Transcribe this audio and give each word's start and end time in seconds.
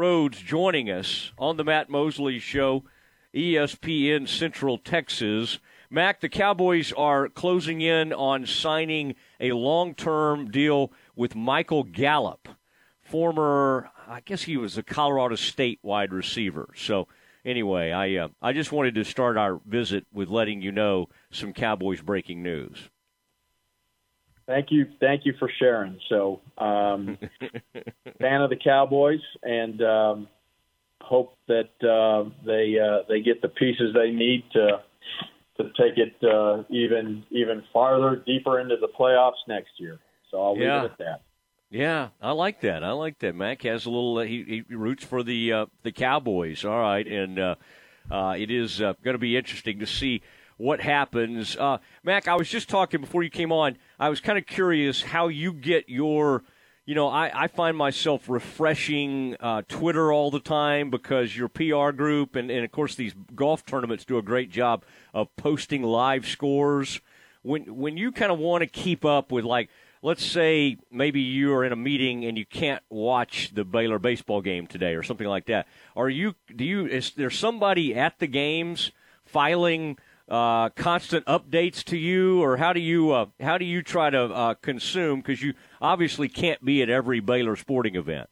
Rhoades 0.00 0.44
joining 0.44 0.88
us 0.88 1.32
on 1.38 1.56
the 1.56 1.64
Matt 1.64 1.90
Mosley 1.90 2.38
Show, 2.38 2.84
ESPN 3.34 4.28
Central 4.28 4.78
Texas. 4.78 5.58
Mack, 5.90 6.20
the 6.20 6.28
Cowboys 6.28 6.92
are 6.92 7.28
closing 7.28 7.80
in 7.80 8.12
on 8.12 8.46
signing 8.46 9.16
a 9.40 9.50
long 9.50 9.96
term 9.96 10.52
deal 10.52 10.92
with 11.16 11.34
Michael 11.34 11.82
Gallup, 11.82 12.46
former, 13.02 13.90
I 14.06 14.20
guess 14.20 14.42
he 14.42 14.56
was 14.56 14.78
a 14.78 14.84
Colorado 14.84 15.34
State 15.34 15.80
wide 15.82 16.12
receiver. 16.12 16.68
So, 16.76 17.08
anyway, 17.44 17.90
I, 17.90 18.18
uh, 18.18 18.28
I 18.40 18.52
just 18.52 18.70
wanted 18.70 18.94
to 18.94 19.04
start 19.04 19.36
our 19.36 19.60
visit 19.66 20.06
with 20.12 20.28
letting 20.28 20.62
you 20.62 20.70
know 20.70 21.08
some 21.32 21.52
Cowboys 21.52 22.02
breaking 22.02 22.40
news. 22.44 22.88
Thank 24.48 24.70
you, 24.70 24.86
thank 24.98 25.26
you 25.26 25.34
for 25.38 25.50
sharing. 25.58 26.00
So, 26.08 26.40
um, 26.56 27.18
fan 28.18 28.40
of 28.40 28.48
the 28.48 28.56
Cowboys, 28.56 29.20
and 29.42 29.82
um, 29.82 30.28
hope 31.02 31.34
that 31.48 31.68
uh, 31.82 32.30
they 32.46 32.78
uh, 32.78 33.04
they 33.10 33.20
get 33.20 33.42
the 33.42 33.48
pieces 33.48 33.94
they 33.94 34.10
need 34.10 34.44
to 34.54 34.80
to 35.58 35.64
take 35.78 35.98
it 35.98 36.16
uh, 36.24 36.62
even 36.70 37.24
even 37.30 37.62
farther, 37.74 38.22
deeper 38.24 38.58
into 38.58 38.76
the 38.80 38.88
playoffs 38.88 39.46
next 39.46 39.72
year. 39.76 39.98
So 40.30 40.42
I'll 40.42 40.54
leave 40.54 40.62
yeah. 40.62 40.84
it 40.84 40.92
at 40.92 40.98
that. 40.98 41.20
Yeah, 41.70 42.08
I 42.22 42.32
like 42.32 42.62
that. 42.62 42.82
I 42.82 42.92
like 42.92 43.18
that. 43.18 43.34
Mack 43.34 43.62
has 43.64 43.84
a 43.84 43.90
little. 43.90 44.16
Uh, 44.16 44.22
he, 44.22 44.64
he 44.68 44.74
roots 44.74 45.04
for 45.04 45.22
the 45.22 45.52
uh, 45.52 45.66
the 45.82 45.92
Cowboys. 45.92 46.64
All 46.64 46.80
right, 46.80 47.06
and 47.06 47.38
uh, 47.38 47.54
uh, 48.10 48.34
it 48.38 48.50
is 48.50 48.80
uh, 48.80 48.94
going 49.04 49.14
to 49.14 49.18
be 49.18 49.36
interesting 49.36 49.78
to 49.80 49.86
see 49.86 50.22
what 50.58 50.80
happens. 50.80 51.56
Uh, 51.56 51.78
Mack, 52.04 52.28
I 52.28 52.34
was 52.34 52.48
just 52.48 52.68
talking 52.68 53.00
before 53.00 53.22
you 53.22 53.30
came 53.30 53.50
on. 53.50 53.78
I 53.98 54.10
was 54.10 54.20
kind 54.20 54.36
of 54.36 54.46
curious 54.46 55.02
how 55.02 55.28
you 55.28 55.52
get 55.52 55.88
your. 55.88 56.44
You 56.84 56.94
know, 56.94 57.08
I, 57.08 57.44
I 57.44 57.48
find 57.48 57.76
myself 57.76 58.30
refreshing 58.30 59.36
uh, 59.40 59.60
Twitter 59.68 60.10
all 60.10 60.30
the 60.30 60.40
time 60.40 60.88
because 60.88 61.36
your 61.36 61.48
PR 61.48 61.90
group 61.90 62.34
and, 62.34 62.50
and, 62.50 62.64
of 62.64 62.72
course, 62.72 62.94
these 62.94 63.14
golf 63.34 63.66
tournaments 63.66 64.06
do 64.06 64.16
a 64.16 64.22
great 64.22 64.50
job 64.50 64.86
of 65.12 65.28
posting 65.36 65.82
live 65.82 66.26
scores. 66.26 67.02
When, 67.42 67.76
when 67.76 67.98
you 67.98 68.10
kind 68.10 68.32
of 68.32 68.38
want 68.38 68.62
to 68.62 68.66
keep 68.66 69.04
up 69.04 69.30
with, 69.30 69.44
like, 69.44 69.68
let's 70.00 70.24
say 70.24 70.78
maybe 70.90 71.20
you 71.20 71.52
are 71.52 71.62
in 71.62 71.72
a 71.72 71.76
meeting 71.76 72.24
and 72.24 72.38
you 72.38 72.46
can't 72.46 72.82
watch 72.88 73.50
the 73.52 73.66
Baylor 73.66 73.98
baseball 73.98 74.40
game 74.40 74.66
today 74.66 74.94
or 74.94 75.02
something 75.02 75.26
like 75.26 75.44
that. 75.44 75.68
Are 75.94 76.08
you, 76.08 76.36
do 76.56 76.64
you, 76.64 76.86
is 76.86 77.10
there 77.10 77.28
somebody 77.28 77.94
at 77.94 78.18
the 78.18 78.26
games 78.26 78.92
filing 79.26 79.98
uh, 80.28 80.68
constant 80.70 81.24
updates 81.26 81.82
to 81.84 81.96
you, 81.96 82.42
or 82.42 82.56
how 82.56 82.72
do 82.72 82.80
you 82.80 83.12
uh, 83.12 83.26
how 83.40 83.58
do 83.58 83.64
you 83.64 83.82
try 83.82 84.10
to 84.10 84.24
uh, 84.24 84.54
consume? 84.54 85.20
Because 85.20 85.42
you 85.42 85.54
obviously 85.80 86.28
can't 86.28 86.64
be 86.64 86.82
at 86.82 86.90
every 86.90 87.20
Baylor 87.20 87.56
sporting 87.56 87.96
event. 87.96 88.28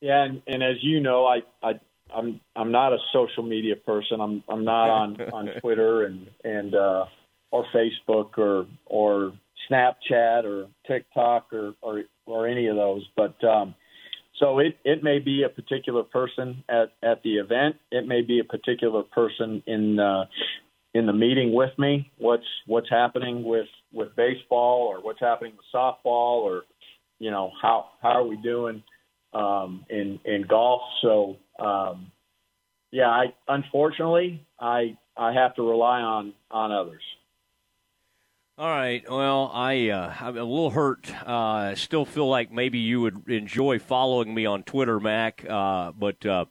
Yeah, 0.00 0.24
and, 0.24 0.42
and 0.46 0.62
as 0.62 0.76
you 0.82 1.00
know, 1.00 1.26
I, 1.26 1.42
I 1.62 1.80
I'm 2.14 2.40
I'm 2.54 2.70
not 2.70 2.92
a 2.92 2.98
social 3.12 3.42
media 3.42 3.76
person. 3.76 4.20
I'm 4.20 4.42
I'm 4.48 4.64
not 4.64 4.90
on 4.90 5.20
on 5.32 5.50
Twitter 5.60 6.04
and 6.04 6.28
and 6.44 6.74
uh, 6.74 7.06
or 7.50 7.64
Facebook 7.74 8.38
or 8.38 8.66
or 8.86 9.32
Snapchat 9.70 10.44
or 10.44 10.68
TikTok 10.86 11.52
or 11.52 11.74
or, 11.82 12.02
or 12.26 12.46
any 12.46 12.66
of 12.66 12.76
those. 12.76 13.06
But 13.16 13.42
um, 13.44 13.74
so 14.38 14.58
it, 14.58 14.76
it 14.84 15.02
may 15.02 15.18
be 15.18 15.44
a 15.44 15.48
particular 15.48 16.02
person 16.02 16.62
at, 16.68 16.92
at 17.02 17.22
the 17.22 17.36
event. 17.36 17.76
It 17.90 18.06
may 18.06 18.22
be 18.22 18.38
a 18.40 18.44
particular 18.44 19.02
person 19.02 19.62
in 19.66 19.98
uh, 19.98 20.26
in 20.94 21.06
the 21.06 21.12
meeting 21.12 21.52
with 21.52 21.70
me. 21.78 22.10
What's 22.18 22.46
what's 22.66 22.88
happening 22.90 23.44
with, 23.44 23.68
with 23.92 24.14
baseball 24.16 24.88
or 24.88 25.02
what's 25.02 25.20
happening 25.20 25.52
with 25.56 25.66
softball 25.74 26.42
or 26.42 26.62
you 27.18 27.30
know 27.30 27.50
how 27.60 27.86
how 28.02 28.10
are 28.10 28.24
we 28.24 28.36
doing 28.36 28.82
um, 29.32 29.84
in 29.88 30.20
in 30.24 30.46
golf? 30.48 30.82
So 31.02 31.36
um, 31.58 32.10
yeah, 32.90 33.08
I 33.08 33.34
unfortunately 33.48 34.46
I 34.60 34.96
I 35.16 35.32
have 35.32 35.54
to 35.56 35.62
rely 35.62 36.00
on 36.00 36.34
on 36.50 36.72
others. 36.72 37.02
All 38.58 38.70
right. 38.70 39.04
Well, 39.06 39.50
I 39.52 39.90
uh, 39.90 40.14
I'm 40.18 40.38
a 40.38 40.42
little 40.42 40.70
hurt. 40.70 41.12
Uh, 41.26 41.30
I 41.30 41.74
still 41.74 42.06
feel 42.06 42.26
like 42.26 42.50
maybe 42.50 42.78
you 42.78 43.02
would 43.02 43.28
enjoy 43.28 43.78
following 43.78 44.34
me 44.34 44.46
on 44.46 44.62
Twitter, 44.62 44.98
Mack. 44.98 45.44
Uh, 45.46 45.92
but 45.92 46.24
uh, 46.24 46.46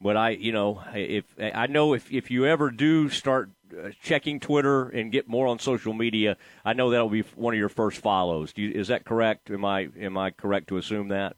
but 0.00 0.16
I, 0.16 0.30
you 0.30 0.52
know, 0.52 0.82
if 0.94 1.26
I 1.38 1.66
know 1.66 1.92
if 1.92 2.10
if 2.10 2.30
you 2.30 2.46
ever 2.46 2.70
do 2.70 3.10
start 3.10 3.50
uh, 3.78 3.90
checking 4.02 4.40
Twitter 4.40 4.88
and 4.88 5.12
get 5.12 5.28
more 5.28 5.46
on 5.46 5.58
social 5.58 5.92
media, 5.92 6.38
I 6.64 6.72
know 6.72 6.88
that'll 6.88 7.10
be 7.10 7.24
one 7.36 7.52
of 7.52 7.58
your 7.58 7.68
first 7.68 7.98
follows. 7.98 8.54
You, 8.56 8.70
is 8.70 8.88
that 8.88 9.04
correct? 9.04 9.50
Am 9.50 9.66
I 9.66 9.88
am 10.00 10.16
I 10.16 10.30
correct 10.30 10.68
to 10.68 10.78
assume 10.78 11.08
that? 11.08 11.36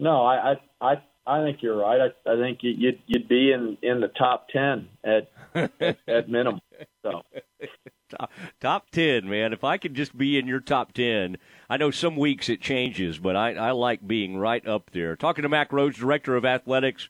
No, 0.00 0.26
I 0.26 0.54
I 0.54 0.56
I, 0.80 1.02
I 1.24 1.44
think 1.44 1.62
you're 1.62 1.76
right. 1.76 2.00
I, 2.00 2.32
I 2.32 2.36
think 2.36 2.58
you'd 2.62 3.00
you'd 3.06 3.28
be 3.28 3.52
in 3.52 3.78
in 3.80 4.00
the 4.00 4.08
top 4.08 4.48
ten 4.48 4.88
at 5.04 5.30
at, 5.54 5.98
at 6.08 6.28
minimum. 6.28 6.60
So 7.04 7.22
top, 8.10 8.32
top 8.60 8.90
10, 8.90 9.28
man. 9.28 9.52
If 9.52 9.64
I 9.64 9.78
could 9.78 9.94
just 9.94 10.16
be 10.16 10.38
in 10.38 10.46
your 10.46 10.60
top 10.60 10.92
10, 10.92 11.36
I 11.68 11.76
know 11.76 11.90
some 11.90 12.16
weeks 12.16 12.48
it 12.48 12.60
changes, 12.60 13.18
but 13.18 13.36
I, 13.36 13.54
I 13.54 13.70
like 13.70 14.06
being 14.06 14.36
right 14.36 14.66
up 14.66 14.90
there. 14.92 15.16
Talking 15.16 15.42
to 15.42 15.48
Mack 15.48 15.70
Rhoades, 15.70 15.96
Director 15.96 16.36
of 16.36 16.44
Athletics 16.44 17.08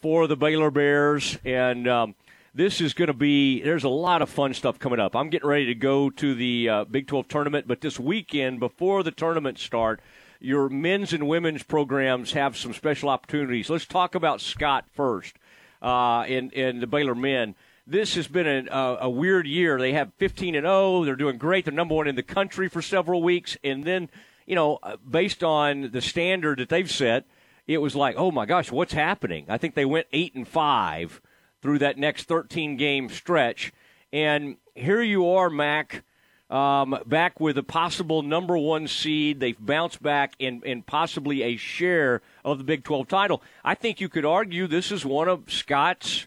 for 0.00 0.26
the 0.26 0.36
Baylor 0.36 0.70
Bears. 0.70 1.38
And 1.44 1.88
um, 1.88 2.14
this 2.54 2.80
is 2.80 2.94
going 2.94 3.08
to 3.08 3.14
be, 3.14 3.62
there's 3.62 3.84
a 3.84 3.88
lot 3.88 4.22
of 4.22 4.30
fun 4.30 4.54
stuff 4.54 4.78
coming 4.78 5.00
up. 5.00 5.16
I'm 5.16 5.30
getting 5.30 5.48
ready 5.48 5.66
to 5.66 5.74
go 5.74 6.10
to 6.10 6.34
the 6.34 6.68
uh, 6.68 6.84
Big 6.84 7.06
12 7.06 7.28
tournament, 7.28 7.68
but 7.68 7.80
this 7.80 7.98
weekend, 7.98 8.60
before 8.60 9.02
the 9.02 9.10
tournament 9.10 9.58
start, 9.58 10.00
your 10.40 10.68
men's 10.68 11.12
and 11.12 11.26
women's 11.26 11.62
programs 11.62 12.32
have 12.32 12.56
some 12.56 12.72
special 12.72 13.08
opportunities. 13.08 13.70
Let's 13.70 13.86
talk 13.86 14.14
about 14.14 14.40
Scott 14.40 14.84
first 14.92 15.36
uh, 15.82 16.20
and, 16.22 16.52
and 16.54 16.80
the 16.80 16.86
Baylor 16.86 17.14
men 17.14 17.54
this 17.86 18.14
has 18.14 18.28
been 18.28 18.46
a, 18.46 18.70
a, 18.70 18.96
a 19.02 19.10
weird 19.10 19.46
year. 19.46 19.78
They 19.78 19.92
have 19.92 20.12
15 20.18 20.54
and 20.54 20.64
0. 20.64 21.04
They're 21.04 21.16
doing 21.16 21.38
great. 21.38 21.64
They're 21.64 21.74
number 21.74 21.94
one 21.94 22.08
in 22.08 22.16
the 22.16 22.22
country 22.22 22.68
for 22.68 22.82
several 22.82 23.22
weeks, 23.22 23.56
and 23.62 23.84
then 23.84 24.08
you 24.46 24.54
know, 24.54 24.78
uh, 24.82 24.96
based 24.96 25.42
on 25.42 25.90
the 25.90 26.00
standard 26.00 26.58
that 26.58 26.68
they've 26.68 26.90
set, 26.90 27.24
it 27.66 27.78
was 27.78 27.96
like, 27.96 28.16
oh 28.18 28.30
my 28.30 28.46
gosh, 28.46 28.70
what's 28.70 28.92
happening? 28.92 29.46
I 29.48 29.58
think 29.58 29.74
they 29.74 29.84
went 29.84 30.06
eight 30.12 30.34
and 30.34 30.46
five 30.46 31.20
through 31.62 31.78
that 31.78 31.96
next 31.96 32.24
13 32.24 32.76
game 32.76 33.08
stretch, 33.08 33.72
and 34.12 34.56
here 34.74 35.02
you 35.02 35.28
are, 35.28 35.50
Mack. 35.50 36.04
Um, 36.50 36.98
back 37.06 37.40
with 37.40 37.56
a 37.56 37.62
possible 37.62 38.22
number 38.22 38.56
one 38.56 38.86
seed. 38.86 39.40
They've 39.40 39.58
bounced 39.58 40.02
back 40.02 40.34
and, 40.38 40.62
in 40.62 40.82
possibly 40.82 41.42
a 41.42 41.56
share 41.56 42.20
of 42.44 42.58
the 42.58 42.64
Big 42.64 42.84
12 42.84 43.08
title. 43.08 43.42
I 43.64 43.74
think 43.74 43.98
you 44.00 44.10
could 44.10 44.26
argue 44.26 44.66
this 44.66 44.92
is 44.92 45.06
one 45.06 45.26
of 45.26 45.50
Scott's 45.50 46.26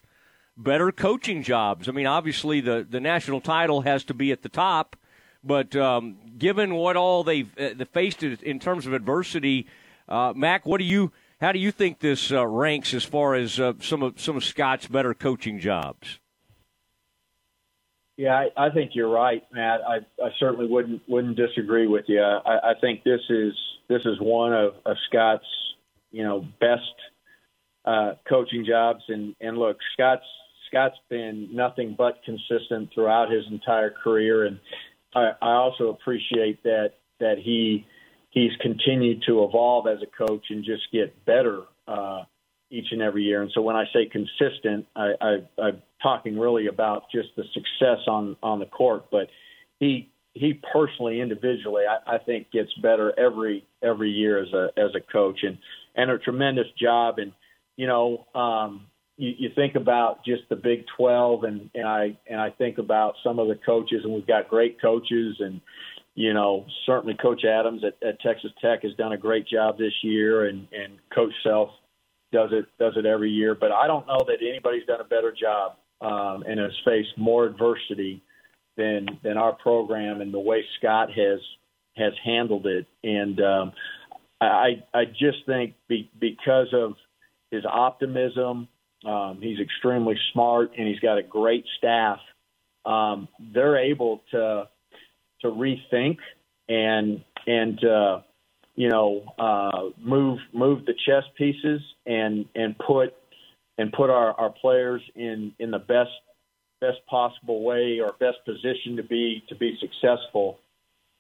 better 0.58 0.92
coaching 0.92 1.44
jobs. 1.44 1.88
I 1.88 1.92
mean, 1.92 2.08
obviously 2.08 2.62
the 2.62 2.86
the 2.90 3.00
national 3.00 3.42
title 3.42 3.82
has 3.82 4.04
to 4.06 4.14
be 4.14 4.32
at 4.32 4.42
the 4.42 4.50
top, 4.50 4.96
but 5.44 5.76
um, 5.76 6.18
given 6.38 6.74
what 6.74 6.98
all 6.98 7.24
they've 7.24 7.50
uh, 7.60 7.86
faced 7.86 8.24
in 8.24 8.60
terms 8.60 8.86
of 8.86 8.94
adversity, 8.94 9.68
uh, 10.10 10.34
Mack, 10.36 10.66
what 10.66 10.80
do 10.80 10.84
you? 10.84 11.12
How 11.40 11.52
do 11.52 11.60
you 11.60 11.72
think 11.72 12.00
this 12.00 12.32
uh, 12.32 12.48
ranks 12.48 12.96
as 12.96 13.04
far 13.04 13.36
as 13.36 13.60
uh, 13.60 13.74
some 13.80 14.02
of 14.02 14.20
some 14.20 14.36
of 14.36 14.44
Scott's 14.44 14.88
better 14.88 15.14
coaching 15.14 15.60
jobs? 15.60 16.20
Yeah, 18.18 18.34
I, 18.34 18.66
I 18.66 18.70
think 18.72 18.92
you're 18.96 19.12
right, 19.12 19.44
Matt. 19.54 19.82
I, 19.88 19.98
I 20.24 20.30
certainly 20.40 20.68
wouldn't 20.68 21.04
wouldn't 21.08 21.38
disagree 21.38 21.86
with 21.86 22.06
you. 22.08 22.22
I, 22.22 22.72
I 22.72 22.74
think 22.82 23.04
this 23.04 23.22
is 23.30 23.54
this 23.88 24.02
is 24.06 24.20
one 24.20 24.54
of, 24.54 24.74
of 24.86 24.98
Scott's 25.08 25.46
you 26.12 26.24
know 26.24 26.44
best 26.60 26.82
uh, 27.86 28.14
coaching 28.28 28.66
jobs. 28.66 29.04
And 29.08 29.36
and 29.40 29.58
look, 29.60 29.78
Scott's 29.94 30.26
Scott's 30.68 30.98
been 31.10 31.50
nothing 31.52 31.96
but 31.98 32.22
consistent 32.24 32.90
throughout 32.94 33.32
his 33.32 33.44
entire 33.52 33.92
career, 33.92 34.46
and 34.46 34.60
I, 35.16 35.32
I 35.42 35.52
also 35.54 35.90
appreciate 35.90 36.64
that 36.64 36.94
that 37.20 37.38
he 37.44 37.86
he's 38.30 38.52
continued 38.62 39.24
to 39.28 39.44
evolve 39.44 39.88
as 39.88 40.00
a 40.02 40.28
coach 40.28 40.46
and 40.50 40.64
just 40.64 40.84
get 40.92 41.26
better 41.26 41.64
uh, 41.88 42.24
each 42.70 42.88
and 42.92 43.02
every 43.02 43.24
year. 43.24 43.42
And 43.42 43.52
so 43.54 43.62
when 43.62 43.76
I 43.76 43.86
say 43.94 44.06
consistent, 44.06 44.86
I, 44.96 45.14
I, 45.20 45.62
I'm 45.62 45.82
talking 46.04 46.38
really 46.38 46.68
about 46.68 47.06
just 47.12 47.30
the 47.36 47.44
success 47.54 48.00
on 48.08 48.36
on 48.44 48.60
the 48.60 48.66
court, 48.66 49.06
but 49.12 49.30
he 49.80 50.12
he 50.34 50.62
personally, 50.72 51.20
individually, 51.20 51.84
I, 51.90 52.16
I 52.16 52.18
think 52.20 52.52
gets 52.52 52.74
better 52.76 53.14
every 53.18 53.66
every 53.82 54.12
year 54.12 54.42
as 54.42 54.54
a 54.54 54.70
as 54.78 54.92
a 54.96 55.12
coach 55.12 55.40
and 55.44 55.58
and 55.96 56.12
a 56.12 56.20
tremendous 56.20 56.68
job. 56.80 57.18
And 57.18 57.32
you 57.76 57.88
know, 57.88 58.26
um, 58.36 58.88
you, 59.18 59.34
you 59.38 59.50
think 59.56 59.76
about 59.76 60.24
just 60.24 60.44
the 60.50 60.56
Big 60.56 60.86
12, 60.96 61.44
and, 61.44 61.70
and 61.74 61.88
I 61.88 62.18
and 62.30 62.40
I 62.40 62.52
think 62.52 62.78
about 62.78 63.16
some 63.24 63.40
of 63.40 63.48
the 63.48 63.60
coaches, 63.66 64.02
and 64.04 64.14
we've 64.14 64.28
got 64.28 64.48
great 64.48 64.82
coaches, 64.82 65.38
and 65.40 65.60
you 66.16 66.34
know 66.34 66.66
certainly 66.86 67.16
Coach 67.16 67.44
Adams 67.44 67.84
at, 67.84 68.08
at 68.08 68.20
Texas 68.22 68.52
Tech 68.62 68.84
has 68.84 68.94
done 68.94 69.14
a 69.14 69.18
great 69.18 69.48
job 69.48 69.78
this 69.78 69.94
year, 70.04 70.46
and 70.46 70.68
and 70.72 70.94
Coach 71.14 71.34
Self 71.44 71.70
does 72.32 72.50
it 72.52 72.66
does 72.80 72.94
it 72.96 73.06
every 73.06 73.32
year. 73.32 73.56
But 73.56 73.72
I 73.72 73.88
don't 73.88 74.06
know 74.08 74.22
that 74.28 74.38
anybody's 74.42 74.86
done 74.86 75.02
a 75.02 75.06
better 75.06 75.34
job 75.34 75.74
um, 76.02 76.44
and 76.44 76.60
has 76.60 76.72
faced 76.86 77.18
more 77.18 77.46
adversity 77.46 78.22
than 78.76 79.08
than 79.24 79.38
our 79.38 79.54
program 79.54 80.22
and 80.22 80.34
the 80.34 80.40
way 80.40 80.64
Scott 80.78 81.10
has 81.10 81.40
has 81.96 82.14
handled 82.24 82.68
it. 82.68 82.86
And 83.04 83.42
um, 83.42 83.72
I 84.40 84.84
I 84.94 85.06
just 85.06 85.46
think 85.48 85.74
be, 85.88 86.10
because 86.20 86.68
of 86.74 86.94
his 87.50 87.66
optimism, 87.66 88.68
um, 89.08 89.40
he's 89.42 89.60
extremely 89.60 90.16
smart 90.34 90.72
and 90.78 90.88
he's 90.88 91.00
got 91.00 91.18
a 91.18 91.24
great 91.24 91.66
staff. 91.78 92.20
Um, 92.86 93.28
they're 93.54 93.78
able 93.78 94.22
to 94.32 94.68
to 95.42 95.48
rethink 95.48 96.18
and 96.68 97.24
and 97.46 97.84
uh, 97.84 98.22
you 98.76 98.90
know 98.90 99.24
uh, 99.40 99.90
move 100.00 100.40
move 100.54 100.86
the 100.86 100.94
chess 101.06 101.24
pieces 101.38 101.82
and 102.06 102.46
and 102.56 102.78
put 102.78 103.14
and 103.78 103.92
put 103.92 104.10
our, 104.10 104.34
our 104.34 104.50
players 104.50 105.02
in 105.16 105.54
in 105.60 105.72
the 105.72 105.80
best 105.80 106.12
best 106.82 106.98
possible 107.10 107.64
way 107.64 108.00
or 108.00 108.14
best 108.20 108.38
position 108.46 108.98
to 108.98 109.04
be 109.04 109.44
to 109.50 109.56
be 109.56 109.78
successful. 109.80 110.60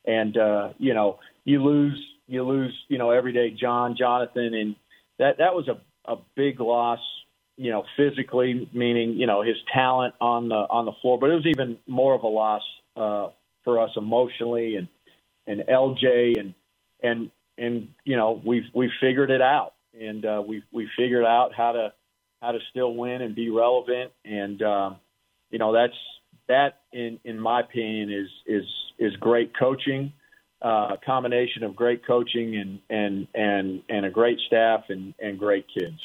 And 0.05 0.37
uh, 0.37 0.69
you 0.77 0.93
know, 0.93 1.19
you 1.45 1.63
lose 1.63 1.99
you 2.27 2.43
lose 2.43 2.73
you 2.89 2.97
know 2.97 3.11
everyday 3.11 3.51
John 3.51 3.95
Jonathan, 3.97 4.53
and 4.53 4.75
that 5.19 5.37
that 5.39 5.53
was 5.53 5.67
a 5.67 5.79
a 6.11 6.17
big 6.35 6.59
loss. 6.59 6.99
You 7.57 7.71
know, 7.71 7.83
physically, 7.95 8.69
meaning 8.73 9.13
you 9.13 9.25
know 9.27 9.41
his 9.41 9.57
talent 9.73 10.13
on 10.21 10.49
the 10.49 10.55
on 10.55 10.85
the 10.85 10.91
floor, 11.01 11.19
but 11.19 11.29
it 11.29 11.33
was 11.33 11.45
even 11.47 11.77
more 11.87 12.13
of 12.13 12.23
a 12.23 12.27
loss 12.27 12.61
uh, 12.95 13.29
for 13.63 13.79
us 13.79 13.91
emotionally, 13.97 14.75
and 14.75 14.87
and 15.47 15.61
LJ 15.61 16.39
and 16.39 16.53
and 17.01 17.31
and 17.57 17.89
you 18.03 18.15
know 18.15 18.41
we've 18.45 18.65
we've 18.73 18.91
figured 19.01 19.31
it 19.31 19.41
out, 19.41 19.73
and 19.99 20.25
uh, 20.25 20.43
we 20.45 20.63
we 20.71 20.87
figured 20.97 21.25
out 21.25 21.51
how 21.55 21.71
to 21.71 21.93
how 22.41 22.51
to 22.51 22.59
still 22.69 22.93
win 22.93 23.21
and 23.21 23.35
be 23.35 23.49
relevant, 23.49 24.11
and 24.23 24.61
um, 24.61 24.97
you 25.49 25.59
know 25.59 25.73
that's 25.73 25.97
that 26.47 26.81
in 26.93 27.19
in 27.23 27.39
my 27.39 27.61
opinion 27.61 28.11
is 28.11 28.29
is 28.45 28.65
is 28.99 29.15
great 29.17 29.57
coaching, 29.57 30.13
uh, 30.63 30.89
a 30.93 30.97
combination 31.05 31.63
of 31.63 31.75
great 31.75 32.05
coaching 32.05 32.55
and 32.55 32.79
and 32.89 33.27
and 33.33 33.83
and 33.89 34.05
a 34.05 34.09
great 34.09 34.39
staff 34.47 34.85
and 34.89 35.13
and 35.19 35.39
great 35.39 35.65
kids. 35.73 35.99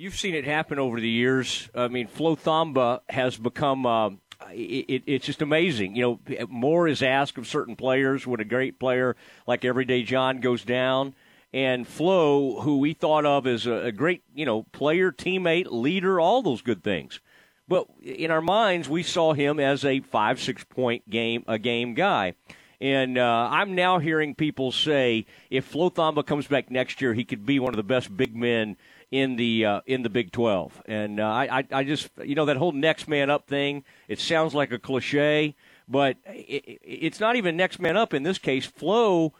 You've 0.00 0.16
seen 0.16 0.34
it 0.34 0.46
happen 0.46 0.78
over 0.78 0.98
the 0.98 1.10
years. 1.10 1.68
I 1.74 1.88
mean, 1.88 2.06
Flo 2.06 2.34
Thamba 2.34 3.00
has 3.10 3.36
become. 3.36 3.84
Uh, 3.84 4.12
it, 4.50 5.02
it's 5.04 5.26
just 5.26 5.42
amazing. 5.42 5.94
You 5.94 6.18
know, 6.30 6.46
more 6.48 6.88
is 6.88 7.02
asked 7.02 7.36
of 7.36 7.46
certain 7.46 7.76
players 7.76 8.26
when 8.26 8.40
a 8.40 8.46
great 8.46 8.80
player 8.80 9.14
like 9.46 9.62
Everyday 9.62 10.02
John 10.02 10.40
goes 10.40 10.64
down. 10.64 11.14
And 11.52 11.86
Flo, 11.86 12.62
who 12.62 12.78
we 12.78 12.94
thought 12.94 13.26
of 13.26 13.46
as 13.46 13.66
a, 13.66 13.74
a 13.74 13.92
great, 13.92 14.22
you 14.34 14.46
know, 14.46 14.62
player, 14.72 15.12
teammate, 15.12 15.66
leader, 15.70 16.18
all 16.18 16.40
those 16.40 16.62
good 16.62 16.82
things. 16.82 17.20
But 17.68 17.86
in 18.02 18.30
our 18.30 18.40
minds, 18.40 18.88
we 18.88 19.02
saw 19.02 19.34
him 19.34 19.60
as 19.60 19.84
a 19.84 20.00
five, 20.00 20.40
six 20.40 20.64
point 20.64 21.10
game 21.10 21.44
a 21.46 21.58
game 21.58 21.92
guy. 21.92 22.36
And 22.80 23.18
uh, 23.18 23.48
I'm 23.52 23.74
now 23.74 23.98
hearing 23.98 24.34
people 24.34 24.72
say 24.72 25.26
if 25.50 25.66
Flo 25.66 25.90
Thamba 25.90 26.24
comes 26.24 26.46
back 26.46 26.70
next 26.70 27.02
year, 27.02 27.12
he 27.12 27.26
could 27.26 27.44
be 27.44 27.60
one 27.60 27.74
of 27.74 27.76
the 27.76 27.82
best 27.82 28.16
big 28.16 28.34
men 28.34 28.78
in 29.10 29.36
the 29.36 29.64
uh, 29.64 29.80
in 29.86 30.02
the 30.02 30.10
Big 30.10 30.32
12. 30.32 30.82
And 30.86 31.20
uh, 31.20 31.26
I, 31.26 31.64
I 31.70 31.84
just 31.84 32.10
you 32.24 32.34
know 32.34 32.46
that 32.46 32.56
whole 32.56 32.72
next 32.72 33.08
man 33.08 33.30
up 33.30 33.46
thing. 33.46 33.84
It 34.08 34.18
sounds 34.18 34.54
like 34.54 34.72
a 34.72 34.78
cliche, 34.78 35.56
but 35.88 36.16
it, 36.26 36.80
it's 36.82 37.20
not 37.20 37.36
even 37.36 37.56
next 37.56 37.80
man 37.80 37.96
up 37.96 38.14
in 38.14 38.22
this 38.22 38.38
case. 38.38 38.66
Flo 38.66 39.32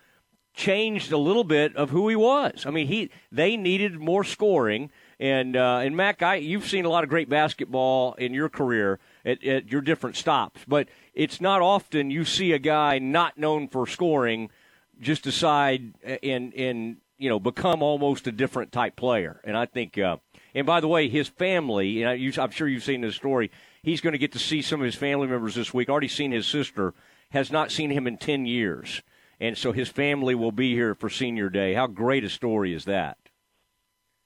changed 0.52 1.12
a 1.12 1.18
little 1.18 1.44
bit 1.44 1.76
of 1.76 1.90
who 1.90 2.08
he 2.08 2.16
was. 2.16 2.64
I 2.66 2.70
mean, 2.70 2.88
he 2.88 3.10
they 3.30 3.56
needed 3.56 3.98
more 4.00 4.24
scoring 4.24 4.90
and 5.20 5.54
uh, 5.54 5.80
and 5.82 5.94
Mack, 5.94 6.22
I, 6.22 6.36
you've 6.36 6.66
seen 6.66 6.86
a 6.86 6.88
lot 6.88 7.04
of 7.04 7.10
great 7.10 7.28
basketball 7.28 8.14
in 8.14 8.32
your 8.32 8.48
career 8.48 8.98
at, 9.22 9.44
at 9.44 9.70
your 9.70 9.82
different 9.82 10.16
stops, 10.16 10.62
but 10.66 10.88
it's 11.12 11.42
not 11.42 11.60
often 11.60 12.10
you 12.10 12.24
see 12.24 12.52
a 12.52 12.58
guy 12.58 12.98
not 12.98 13.36
known 13.36 13.68
for 13.68 13.86
scoring 13.86 14.50
just 14.98 15.22
decide 15.22 15.92
and 16.22 16.54
and 16.54 16.96
you 17.20 17.28
know 17.28 17.38
become 17.38 17.82
almost 17.82 18.26
a 18.26 18.32
different 18.32 18.72
type 18.72 18.96
player. 18.96 19.40
And 19.44 19.56
I 19.56 19.66
think, 19.66 19.98
uh, 19.98 20.16
and 20.54 20.66
by 20.66 20.80
the 20.80 20.88
way, 20.88 21.08
his 21.08 21.28
family, 21.28 22.02
and 22.02 22.20
you, 22.20 22.32
I'm 22.38 22.50
sure 22.50 22.66
you've 22.66 22.82
seen 22.82 23.02
this 23.02 23.14
story. 23.14 23.50
He's 23.82 24.00
going 24.00 24.12
to 24.12 24.18
get 24.18 24.32
to 24.32 24.38
see 24.38 24.62
some 24.62 24.80
of 24.80 24.86
his 24.86 24.94
family 24.94 25.28
members 25.28 25.54
this 25.54 25.72
week. 25.72 25.88
Already 25.88 26.08
seen 26.08 26.32
his 26.32 26.46
sister. 26.46 26.94
Has 27.32 27.52
not 27.52 27.70
seen 27.70 27.90
him 27.90 28.08
in 28.08 28.16
ten 28.16 28.44
years, 28.44 29.02
and 29.38 29.56
so 29.56 29.70
his 29.70 29.88
family 29.88 30.34
will 30.34 30.50
be 30.50 30.74
here 30.74 30.96
for 30.96 31.08
senior 31.08 31.48
day. 31.48 31.74
How 31.74 31.86
great 31.86 32.24
a 32.24 32.28
story 32.28 32.74
is 32.74 32.86
that? 32.86 33.18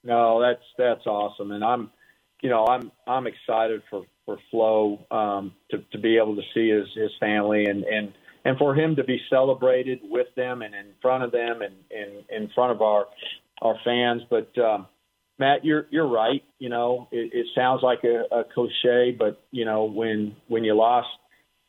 No, 0.02 0.41
that's 0.41 0.64
that's 0.79 1.06
awesome, 1.06 1.50
and 1.50 1.62
I'm, 1.62 1.91
you 2.41 2.49
know, 2.49 2.64
I'm 2.67 2.91
I'm 3.06 3.26
excited 3.26 3.82
for 3.91 4.05
for 4.25 4.38
Flo 4.50 5.05
um, 5.11 5.52
to 5.70 5.85
to 5.93 5.99
be 5.99 6.17
able 6.17 6.37
to 6.37 6.43
see 6.55 6.70
his 6.70 6.87
his 6.94 7.11
family 7.20 7.67
and 7.67 7.85
and 7.85 8.14
and 8.44 8.58
for 8.58 8.75
him 8.75 8.96
to 8.96 9.05
be 9.05 9.20
celebrated 9.31 10.00
with 10.02 10.26
them 10.37 10.62
and 10.62 10.75
in 10.75 10.87
front 11.00 11.25
of 11.25 11.32
them 11.32 11.62
and 11.62 11.75
in 12.31 12.49
front 12.55 12.73
of 12.73 12.82
our 12.82 13.06
our 13.62 13.76
fans. 13.85 14.23
But 14.29 14.56
um, 14.58 14.87
Matt, 15.38 15.64
you're 15.64 15.87
you're 15.91 16.08
right. 16.08 16.44
You 16.58 16.69
know, 16.69 17.08
it, 17.11 17.32
it 17.32 17.46
sounds 17.55 17.82
like 17.82 18.05
a, 18.05 18.25
a 18.35 18.44
cliche, 18.44 19.17
but 19.19 19.43
you 19.50 19.64
know, 19.64 19.85
when 19.85 20.37
when 20.49 20.64
you 20.64 20.75
lost, 20.75 21.08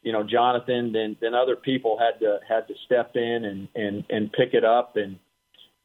you 0.01 0.12
know, 0.12 0.24
Jonathan, 0.24 0.92
then 0.92 1.16
then 1.22 1.33
other 1.33 1.56
people 1.56 1.98
had 1.98 2.19
to 2.19 2.39
had 2.48 2.68
to 2.68 2.74
step 2.86 3.16
in 3.16 3.45
and 3.45 3.68
and 3.75 4.04
and 4.10 4.31
pick 4.31 4.54
it 4.54 4.66
up 4.66 4.98
and 4.98 5.18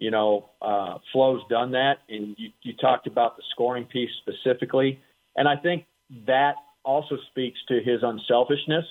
you 0.01 0.11
know, 0.11 0.49
uh, 0.63 0.97
Flo's 1.13 1.43
done 1.51 1.73
that, 1.73 1.99
and 2.09 2.35
you, 2.39 2.49
you 2.63 2.73
talked 2.81 3.07
about 3.07 3.37
the 3.37 3.43
scoring 3.51 3.85
piece 3.85 4.09
specifically, 4.23 4.99
and 5.37 5.47
I 5.47 5.57
think 5.57 5.85
that 6.27 6.55
also 6.85 7.19
speaks 7.31 7.59
to 7.69 7.81
his 7.85 8.03
unselfishness. 8.03 8.87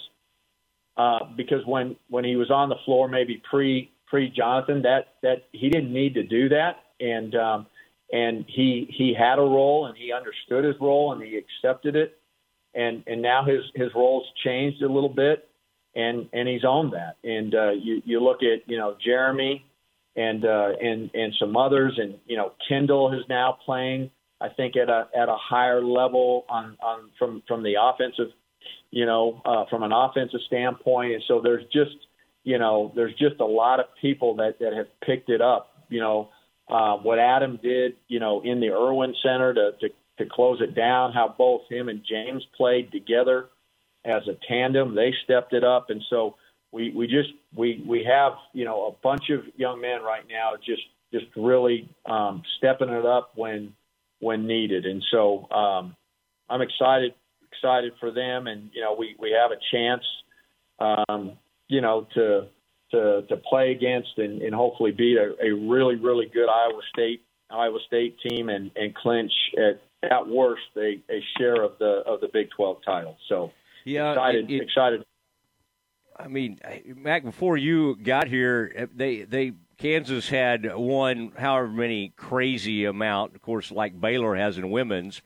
Uh, 1.00 1.20
because 1.38 1.66
when 1.66 1.96
when 2.10 2.26
he 2.26 2.36
was 2.36 2.52
on 2.52 2.68
the 2.68 2.76
floor, 2.84 3.08
maybe 3.08 3.42
pre 3.50 3.90
pre 4.06 4.30
Jonathan, 4.30 4.82
that 4.82 5.14
that 5.24 5.44
he 5.54 5.70
didn't 5.70 5.94
need 5.94 6.14
to 6.14 6.24
do 6.24 6.50
that, 6.50 6.84
and 7.00 7.34
um, 7.36 7.68
and 8.12 8.44
he 8.50 8.86
he 8.98 9.16
had 9.18 9.40
a 9.40 9.42
role 9.42 9.86
and 9.86 9.98
he 9.98 10.12
understood 10.12 10.66
his 10.66 10.76
role 10.82 11.14
and 11.14 11.24
he 11.24 11.38
accepted 11.38 11.96
it, 11.96 12.20
and 12.76 13.02
and 13.08 13.22
now 13.22 13.46
his 13.46 13.62
his 13.76 13.90
role's 13.96 14.28
changed 14.44 14.82
a 14.82 14.92
little 14.92 15.08
bit, 15.08 15.48
and 15.96 16.28
and 16.34 16.50
he's 16.50 16.66
owned 16.66 16.92
that. 16.92 17.16
And 17.24 17.56
uh, 17.56 17.72
you 17.72 18.02
you 18.04 18.20
look 18.20 18.44
at 18.44 18.70
you 18.70 18.78
know 18.78 18.98
Jeremy 19.02 19.66
and 20.18 20.44
uh, 20.44 20.72
and 20.82 21.10
and 21.14 21.34
some 21.40 21.56
others. 21.56 21.98
And 21.98 22.16
you 22.26 22.36
know, 22.36 22.52
Kendall 22.68 23.14
is 23.14 23.24
now 23.30 23.58
playing. 23.66 24.12
I 24.42 24.50
think 24.50 24.76
at 24.76 24.90
a 24.90 25.08
at 25.16 25.30
a 25.30 25.38
higher 25.38 25.82
level 25.82 26.46
on 26.50 26.76
on 26.84 27.10
from 27.18 27.42
from 27.48 27.64
the 27.64 27.76
offensive, 27.82 28.34
you 28.92 29.06
know, 29.06 29.42
uh, 29.46 29.66
from 29.70 29.84
an 29.84 29.92
offensive 29.92 30.40
standpoint. 30.48 31.14
And 31.14 31.24
so 31.28 31.42
there's 31.42 31.66
just 31.66 31.96
you 32.44 32.58
know 32.58 32.92
there's 32.96 33.14
just 33.16 33.40
a 33.40 33.46
lot 33.46 33.80
of 33.80 33.88
people 34.02 34.36
that 34.38 34.60
that 34.60 34.74
have 34.74 34.88
picked 35.02 35.30
it 35.30 35.42
up. 35.42 35.72
You 35.90 36.00
know, 36.00 36.30
uh, 36.70 36.98
what 36.98 37.20
Adam 37.20 37.60
did, 37.62 37.96
you 38.08 38.20
know, 38.20 38.42
in 38.42 38.60
the 38.60 38.70
Erwin 38.70 39.16
Center 39.24 39.54
to, 39.54 39.72
to 39.82 39.90
to 40.20 40.30
close 40.30 40.62
it 40.62 40.76
down. 40.76 41.14
How 41.14 41.34
both 41.36 41.62
him 41.70 41.90
and 41.90 42.04
James 42.08 42.46
played 42.56 42.92
together 42.92 43.50
as 44.06 44.24
a 44.28 44.38
tandem. 44.48 44.96
They 44.96 45.14
stepped 45.24 45.54
it 45.54 45.64
up, 45.64 45.90
and 45.90 46.04
so 46.10 46.36
we 46.72 46.92
we 46.92 47.08
just 47.08 47.30
we 47.56 47.84
we 47.88 48.04
have 48.04 48.34
you 48.54 48.66
know 48.66 48.88
a 48.88 48.92
bunch 49.04 49.30
of 49.30 49.42
young 49.58 49.82
men 49.82 50.02
right 50.02 50.24
now 50.30 50.52
just 50.64 50.82
just 51.12 51.26
really 51.36 51.90
um, 52.06 52.44
stepping 52.58 52.90
it 52.90 53.06
up 53.06 53.32
when 53.36 53.74
when 54.20 54.48
needed, 54.48 54.86
and 54.86 55.04
so 55.12 55.50
um, 55.52 55.96
I'm 56.50 56.62
excited 56.62 57.14
excited 57.52 57.94
for 58.00 58.12
them, 58.12 58.48
and 58.48 58.70
you 58.74 58.82
know 58.82 58.96
we 58.98 59.16
we 59.20 59.32
have 59.32 59.52
a 59.52 59.60
chance, 59.72 60.04
um, 60.80 61.34
you 61.68 61.82
know 61.82 62.08
to 62.14 62.48
to 62.92 63.24
to 63.28 63.38
play 63.38 63.72
against 63.72 64.18
and, 64.18 64.42
and 64.42 64.54
hopefully 64.54 64.92
beat 64.92 65.18
a, 65.18 65.36
a 65.44 65.54
really 65.54 65.96
really 65.96 66.26
good 66.34 66.50
Iowa 66.50 66.82
State 66.94 67.24
Iowa 67.50 67.80
State 67.88 68.18
team 68.28 68.50
and 68.50 68.72
and 68.76 68.96
clinch 68.96 69.32
at 69.58 69.82
at 70.10 70.28
worst 70.28 70.62
a, 70.78 71.02
a 71.10 71.24
share 71.38 71.62
of 71.62 71.74
the 71.80 72.04
of 72.06 72.22
the 72.22 72.30
Big 72.32 72.50
12 72.56 72.78
title. 72.86 73.18
So 73.28 73.52
yeah, 73.86 74.12
excited 74.12 74.50
it, 74.50 74.62
excited 74.62 75.04
I 76.20 76.28
mean, 76.28 76.60
Mack, 76.98 77.24
before 77.24 77.56
you 77.56 77.96
got 77.96 78.28
here, 78.28 78.90
they 78.94 79.24
they 79.24 79.54
Kansas 79.78 80.28
had 80.28 80.76
won 80.76 81.32
however 81.38 81.70
many 81.70 82.10
crazy 82.18 82.84
amount. 82.84 83.36
Of 83.36 83.42
course, 83.42 83.72
like 83.72 84.00
Baylor 84.00 84.36
has 84.36 84.58
in 84.58 84.70
women's. 84.70 85.22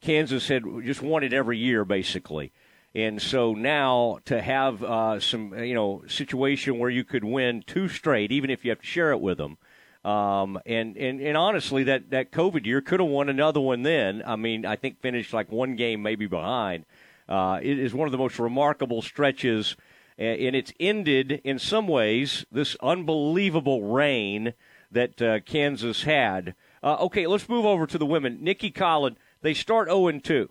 Kansas 0.00 0.48
had 0.48 0.64
just 0.84 1.02
won 1.02 1.22
it 1.22 1.32
every 1.32 1.58
year, 1.58 1.84
basically. 1.84 2.52
And 2.94 3.22
so 3.22 3.54
now 3.54 4.18
to 4.24 4.42
have 4.42 4.82
uh, 4.82 5.20
some, 5.20 5.56
you 5.58 5.74
know, 5.74 6.02
situation 6.08 6.78
where 6.78 6.90
you 6.90 7.04
could 7.04 7.24
win 7.24 7.62
two 7.66 7.88
straight, 7.88 8.32
even 8.32 8.50
if 8.50 8.64
you 8.64 8.70
have 8.70 8.80
to 8.80 8.86
share 8.86 9.12
it 9.12 9.20
with 9.20 9.38
them. 9.38 9.58
Um, 10.04 10.58
and, 10.66 10.96
and, 10.96 11.20
and 11.20 11.36
honestly, 11.36 11.84
that, 11.84 12.10
that 12.10 12.32
COVID 12.32 12.66
year 12.66 12.80
could 12.80 13.00
have 13.00 13.08
won 13.08 13.28
another 13.28 13.60
one 13.60 13.82
then. 13.82 14.22
I 14.26 14.36
mean, 14.36 14.66
I 14.66 14.76
think 14.76 15.00
finished 15.00 15.32
like 15.32 15.52
one 15.52 15.76
game 15.76 16.02
maybe 16.02 16.26
behind. 16.26 16.86
Uh, 17.28 17.60
it 17.62 17.78
is 17.78 17.94
one 17.94 18.08
of 18.08 18.12
the 18.12 18.18
most 18.18 18.38
remarkable 18.38 19.02
stretches– 19.02 19.76
and 20.20 20.54
it's 20.54 20.72
ended 20.78 21.40
in 21.44 21.58
some 21.58 21.88
ways 21.88 22.44
this 22.52 22.76
unbelievable 22.82 23.84
reign 23.84 24.52
that 24.92 25.20
uh, 25.22 25.40
Kansas 25.40 26.02
had. 26.02 26.54
Uh, 26.82 26.96
okay, 27.00 27.26
let's 27.26 27.48
move 27.48 27.64
over 27.64 27.86
to 27.86 27.96
the 27.96 28.04
women. 28.04 28.38
Nicki 28.42 28.70
Collen, 28.70 29.16
they 29.42 29.54
start 29.54 29.88
0 29.88 30.10
2. 30.18 30.48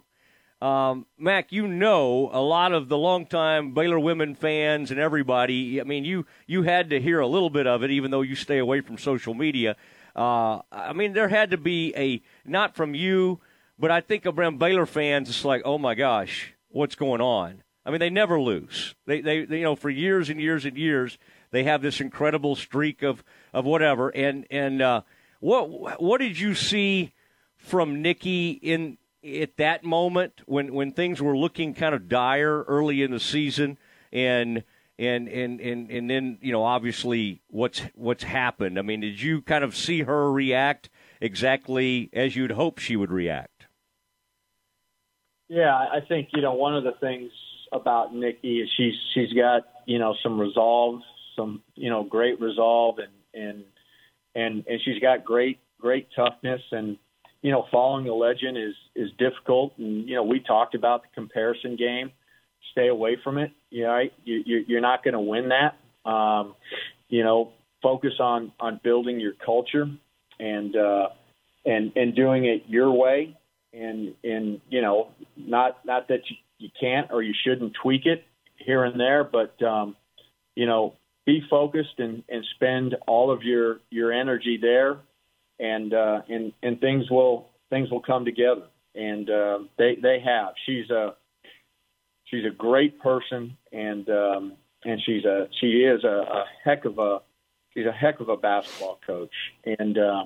Um, 0.62 1.06
Mack, 1.18 1.54
you 1.54 1.68
know 1.68 2.30
a 2.34 2.42
lot 2.42 2.74
of 2.74 2.90
the 2.90 2.98
longtime 2.98 3.74
Baylor 3.74 4.00
women 4.00 4.36
fans 4.36 4.92
and 4.92 5.00
everybody. 5.00 5.80
I 5.80 5.86
mean, 5.86 6.04
you 6.04 6.26
you 6.48 6.64
had 6.64 6.90
to 6.90 7.00
hear 7.00 7.20
a 7.20 7.28
little 7.28 7.50
bit 7.50 7.66
of 7.66 7.84
it, 7.84 7.92
even 7.92 8.12
though 8.12 8.22
you 8.22 8.36
stay 8.36 8.58
away 8.58 8.82
from 8.82 8.98
social 8.98 9.34
media. 9.34 9.78
Uh, 10.16 10.60
I 10.72 10.92
mean, 10.92 11.14
there 11.14 11.30
had 11.30 11.52
to 11.52 11.58
be 11.58 11.94
a 11.96 12.22
not 12.44 12.76
from 12.76 12.94
you, 12.94 13.40
but 13.78 13.90
I 13.90 14.02
think 14.02 14.26
around 14.26 14.60
Baylor 14.60 14.86
fans, 14.86 15.30
it's 15.30 15.46
like, 15.46 15.62
oh 15.64 15.78
my 15.78 15.96
gosh, 15.96 16.54
what's 16.68 16.96
going 16.96 17.22
on? 17.22 17.64
I 17.86 17.92
mean, 17.92 18.00
they 18.00 18.10
never 18.10 18.40
lose. 18.40 18.96
They, 19.06 19.22
they, 19.22 19.46
they, 19.46 19.60
you 19.60 19.64
know, 19.64 19.76
for 19.76 19.90
years 19.90 20.30
and 20.30 20.42
years 20.42 20.66
and 20.66 20.78
years, 20.78 21.18
they 21.52 21.64
have 21.64 21.82
this 21.82 22.02
incredible 22.02 22.56
streak 22.56 23.02
of, 23.02 23.24
of 23.54 23.64
whatever. 23.64 24.10
And 24.10 24.46
and 24.52 24.82
uh, 24.82 25.02
what 25.40 26.02
what 26.02 26.20
did 26.20 26.38
you 26.38 26.54
see 26.54 27.14
from 27.60 28.02
Nicki 28.02 28.52
in 28.52 28.98
at 29.24 29.58
that 29.58 29.84
moment 29.84 30.42
when 30.46 30.74
when 30.74 30.92
things 30.92 31.22
were 31.22 31.38
looking 31.38 31.74
kind 31.74 31.94
of 31.94 32.08
dire 32.08 32.64
early 32.64 33.04
in 33.04 33.12
the 33.12 33.20
season 33.20 33.78
and 34.12 34.64
and 34.98 35.28
and 35.28 35.60
and 35.62 35.92
and 35.92 36.10
then 36.10 36.38
you 36.42 36.52
know 36.52 36.64
obviously 36.64 37.42
what's 37.50 37.82
what's 37.96 38.24
happened. 38.24 38.80
I 38.80 38.82
mean, 38.82 39.02
did 39.02 39.22
you 39.22 39.42
kind 39.42 39.64
of 39.64 39.76
see 39.76 40.04
her 40.04 40.32
react 40.32 40.90
exactly 41.22 42.10
as 42.14 42.36
you'd 42.36 42.52
hope 42.52 42.80
she 42.80 42.96
would 42.96 43.12
react? 43.12 43.68
Yeah, 45.48 45.76
I 45.76 46.00
think 46.08 46.30
you 46.34 46.42
know 46.42 46.54
one 46.54 46.76
of 46.76 46.84
the 46.84 46.94
things 47.00 47.32
about 47.72 48.16
Nicki 48.16 48.62
is 48.62 48.70
she's 48.76 48.94
she's 49.14 49.34
got 49.34 49.64
you 49.86 50.00
know 50.00 50.16
some 50.24 50.40
resolve, 50.40 51.02
some 51.36 51.62
you 51.76 51.90
know 51.90 52.04
great 52.04 52.40
resolve, 52.40 53.00
and 53.00 53.44
and 53.44 53.64
and 54.36 54.66
and 54.68 54.82
she's 54.84 55.00
got 55.00 55.24
great 55.24 55.60
great 55.80 56.08
toughness 56.16 56.62
and 56.72 56.98
you 57.42 57.52
know 57.52 57.66
following 57.72 58.06
the 58.06 58.14
legend 58.14 58.58
is 58.58 58.76
is 58.96 59.10
difficult. 59.18 59.74
And 59.78 60.08
you 60.08 60.16
know 60.16 60.24
we 60.24 60.40
talked 60.40 60.76
about 60.76 61.04
the 61.04 61.10
comparison 61.14 61.76
game. 61.76 62.12
Stay 62.72 62.88
away 62.88 63.18
from 63.24 63.38
it. 63.38 63.52
You 63.70 63.84
know 63.84 63.94
right? 63.94 64.14
you, 64.24 64.64
you're 64.68 64.82
not 64.82 65.04
going 65.04 65.14
to 65.14 65.20
win 65.20 65.50
that. 65.50 65.78
Um, 66.10 66.56
you 67.08 67.24
know 67.24 67.54
focus 67.82 68.14
on 68.20 68.52
on 68.60 68.80
building 68.84 69.20
your 69.20 69.34
culture 69.34 69.88
and 70.40 70.76
uh, 70.76 71.10
and 71.66 71.92
and 71.96 72.16
doing 72.16 72.46
it 72.46 72.64
your 72.68 72.92
way. 72.92 73.38
And 73.74 74.16
and 74.24 74.62
you 74.70 74.82
know 74.82 75.10
not 75.38 75.86
not 75.86 76.08
that 76.08 76.22
you, 76.30 76.38
you 76.58 76.70
can't 76.80 77.12
or 77.12 77.22
you 77.22 77.34
shouldn't 77.46 77.74
tweak 77.82 78.06
it 78.06 78.24
here 78.58 78.84
and 78.84 79.00
there 79.00 79.24
but 79.24 79.62
um, 79.64 79.96
you 80.56 80.66
know 80.66 80.96
be 81.26 81.44
focused 81.50 82.00
and, 82.00 82.24
and 82.28 82.44
spend 82.56 82.96
all 83.08 83.32
of 83.32 83.44
your 83.44 83.80
your 83.92 84.12
energy 84.12 84.58
there 84.60 84.98
and 85.60 85.94
uh, 85.94 86.22
and 86.30 86.54
and 86.64 86.80
things 86.80 87.10
will 87.10 87.50
things 87.70 87.90
will 87.92 88.02
come 88.02 88.26
together. 88.26 88.64
And 88.96 89.30
uh, 89.30 89.60
they 89.78 89.98
they 90.02 90.20
have. 90.26 90.54
She's 90.66 90.90
a 90.90 91.16
she's 92.26 92.46
a 92.46 92.54
great 92.56 93.00
person 93.00 93.58
and 93.72 94.10
um, 94.10 94.54
and 94.86 95.02
she's 95.06 95.26
a 95.26 95.48
she 95.60 95.84
is 95.84 96.04
a, 96.04 96.08
a 96.08 96.46
heck 96.64 96.86
of 96.86 97.00
a 97.00 97.20
she's 97.74 97.86
a 97.86 97.92
heck 97.92 98.20
of 98.20 98.30
a 98.30 98.38
basketball 98.38 99.00
coach. 99.06 99.34
And 99.66 99.98
uh, 99.98 100.26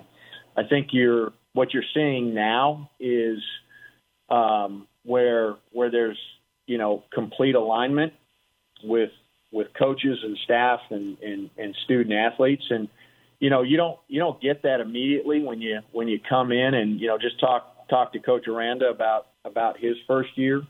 I 0.56 0.63
think 0.63 0.90
you're 0.92 1.34
what 1.54 1.74
you're 1.74 1.84
seeing 1.94 2.34
now 2.34 2.90
is 3.00 3.40
um, 4.30 4.88
where 5.04 5.56
where 5.72 5.92
there's 5.92 6.20
you 6.68 6.78
know 6.78 7.04
complete 7.13 7.56
alignment 7.56 8.13
with 8.84 9.12
with 9.52 9.68
coaches 9.78 10.18
and 10.24 10.38
staff 10.44 10.80
and, 10.90 11.18
and, 11.20 11.50
and 11.58 11.75
student 11.86 12.13
athletes. 12.13 12.63
And 12.72 12.90
you 13.44 13.50
know 13.50 13.62
you 13.62 13.76
don't 13.76 14.00
you 14.08 14.22
don't 14.22 14.40
get 14.40 14.64
that 14.64 14.80
immediately 14.80 15.44
when 15.44 15.60
you 15.60 15.82
when 15.92 16.08
you 16.08 16.18
come 16.18 16.54
in 16.54 16.74
and 16.74 17.02
you 17.02 17.08
know 17.08 17.18
just 17.18 17.38
talk 17.42 17.90
talk 17.90 18.14
to 18.14 18.20
coach 18.20 18.48
Aranda 18.48 18.88
about 18.88 19.28
about 19.44 19.78
his 19.78 19.98
first 20.08 20.30
year. 20.38 20.62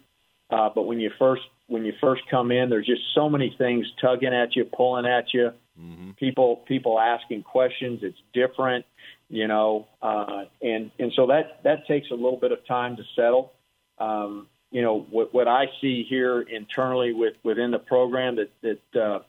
Uh, 0.49 0.69
but 0.73 0.81
when 0.81 0.99
you 0.99 1.11
first 1.19 1.43
when 1.67 1.85
you 1.85 1.93
first 2.01 2.23
come 2.31 2.51
in 2.51 2.71
there's 2.71 2.87
just 2.87 3.03
so 3.13 3.29
many 3.29 3.53
things 3.59 3.85
tugging 4.01 4.33
at 4.33 4.55
you 4.55 4.65
pulling 4.65 5.05
at 5.05 5.35
you. 5.35 5.51
Mm-hmm. 5.79 6.11
people 6.11 6.63
people 6.67 6.99
asking 6.99 7.43
questions. 7.43 7.99
It's 8.01 8.17
different 8.33 8.85
you 9.29 9.47
know 9.47 9.87
uh, 10.01 10.45
and 10.63 10.89
and 10.97 11.13
so 11.15 11.27
that 11.27 11.61
that 11.63 11.85
takes 11.85 12.09
a 12.09 12.15
little 12.15 12.37
bit 12.37 12.51
of 12.51 12.65
time 12.65 12.97
to 12.97 13.03
settle. 13.15 13.53
Um, 13.99 14.47
you 14.71 14.81
know 14.81 15.05
what, 15.11 15.31
what 15.31 15.47
I 15.47 15.67
see 15.79 16.07
here 16.09 16.41
internally 16.41 17.13
with 17.13 17.35
within 17.43 17.69
the 17.69 17.77
program 17.77 18.37
that 18.37 18.49
that 18.63 18.99
uh, 18.99 19.19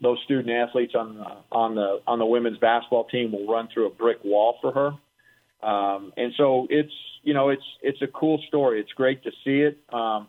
those 0.00 0.18
student 0.24 0.50
athletes 0.50 0.94
on 0.94 1.16
the, 1.16 1.26
on 1.50 1.74
the 1.74 2.00
on 2.06 2.18
the 2.18 2.26
women's 2.26 2.58
basketball 2.58 3.04
team 3.04 3.32
will 3.32 3.46
run 3.46 3.68
through 3.72 3.86
a 3.86 3.90
brick 3.90 4.18
wall 4.24 4.56
for 4.60 4.72
her, 4.72 5.68
um, 5.68 6.12
and 6.16 6.32
so 6.36 6.66
it's 6.70 6.92
you 7.22 7.34
know 7.34 7.48
it's 7.48 7.64
it's 7.82 8.00
a 8.02 8.06
cool 8.06 8.40
story. 8.48 8.80
It's 8.80 8.92
great 8.92 9.22
to 9.24 9.30
see 9.44 9.60
it. 9.60 9.78
Um, 9.92 10.28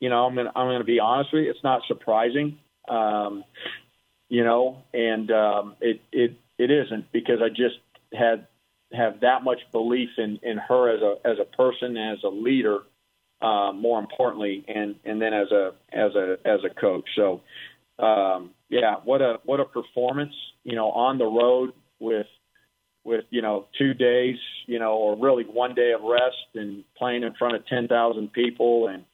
you 0.00 0.08
know, 0.08 0.26
I'm 0.26 0.34
gonna 0.34 0.52
I'm 0.54 0.66
gonna 0.66 0.84
be 0.84 1.00
honest 1.00 1.32
with 1.32 1.44
you. 1.44 1.50
It's 1.50 1.64
not 1.64 1.82
surprising, 1.88 2.58
um, 2.88 3.44
you 4.28 4.44
know, 4.44 4.82
and 4.92 5.30
um, 5.30 5.76
it 5.80 6.00
it 6.12 6.36
it 6.58 6.70
isn't 6.70 7.10
because 7.12 7.40
I 7.42 7.48
just 7.48 7.76
had 8.12 8.46
have 8.92 9.20
that 9.20 9.44
much 9.44 9.60
belief 9.72 10.10
in 10.18 10.38
in 10.42 10.58
her 10.58 10.94
as 10.94 11.02
a 11.02 11.28
as 11.28 11.38
a 11.40 11.56
person 11.56 11.96
as 11.96 12.18
a 12.24 12.28
leader 12.28 12.80
uh, 13.40 13.72
more 13.72 13.98
importantly, 13.98 14.64
and 14.68 14.96
and 15.04 15.20
then 15.20 15.32
as 15.32 15.50
a 15.52 15.72
as 15.92 16.14
a 16.14 16.36
as 16.44 16.60
a 16.64 16.74
coach. 16.80 17.08
So, 17.14 17.40
um, 17.98 18.50
yeah, 18.68 18.96
what 19.04 19.22
a 19.22 19.40
what 19.44 19.60
a 19.60 19.64
performance! 19.64 20.34
You 20.64 20.76
know, 20.76 20.90
on 20.90 21.18
the 21.18 21.26
road 21.26 21.72
with 21.98 22.26
with 23.04 23.24
you 23.30 23.42
know 23.42 23.66
two 23.76 23.94
days, 23.94 24.36
you 24.66 24.78
know, 24.78 24.92
or 24.92 25.16
really 25.16 25.44
one 25.44 25.74
day 25.74 25.92
of 25.92 26.02
rest, 26.02 26.36
and 26.54 26.84
playing 26.96 27.22
in 27.22 27.34
front 27.34 27.56
of 27.56 27.66
ten 27.66 27.88
thousand 27.88 28.32
people, 28.32 28.88
and 28.88 29.04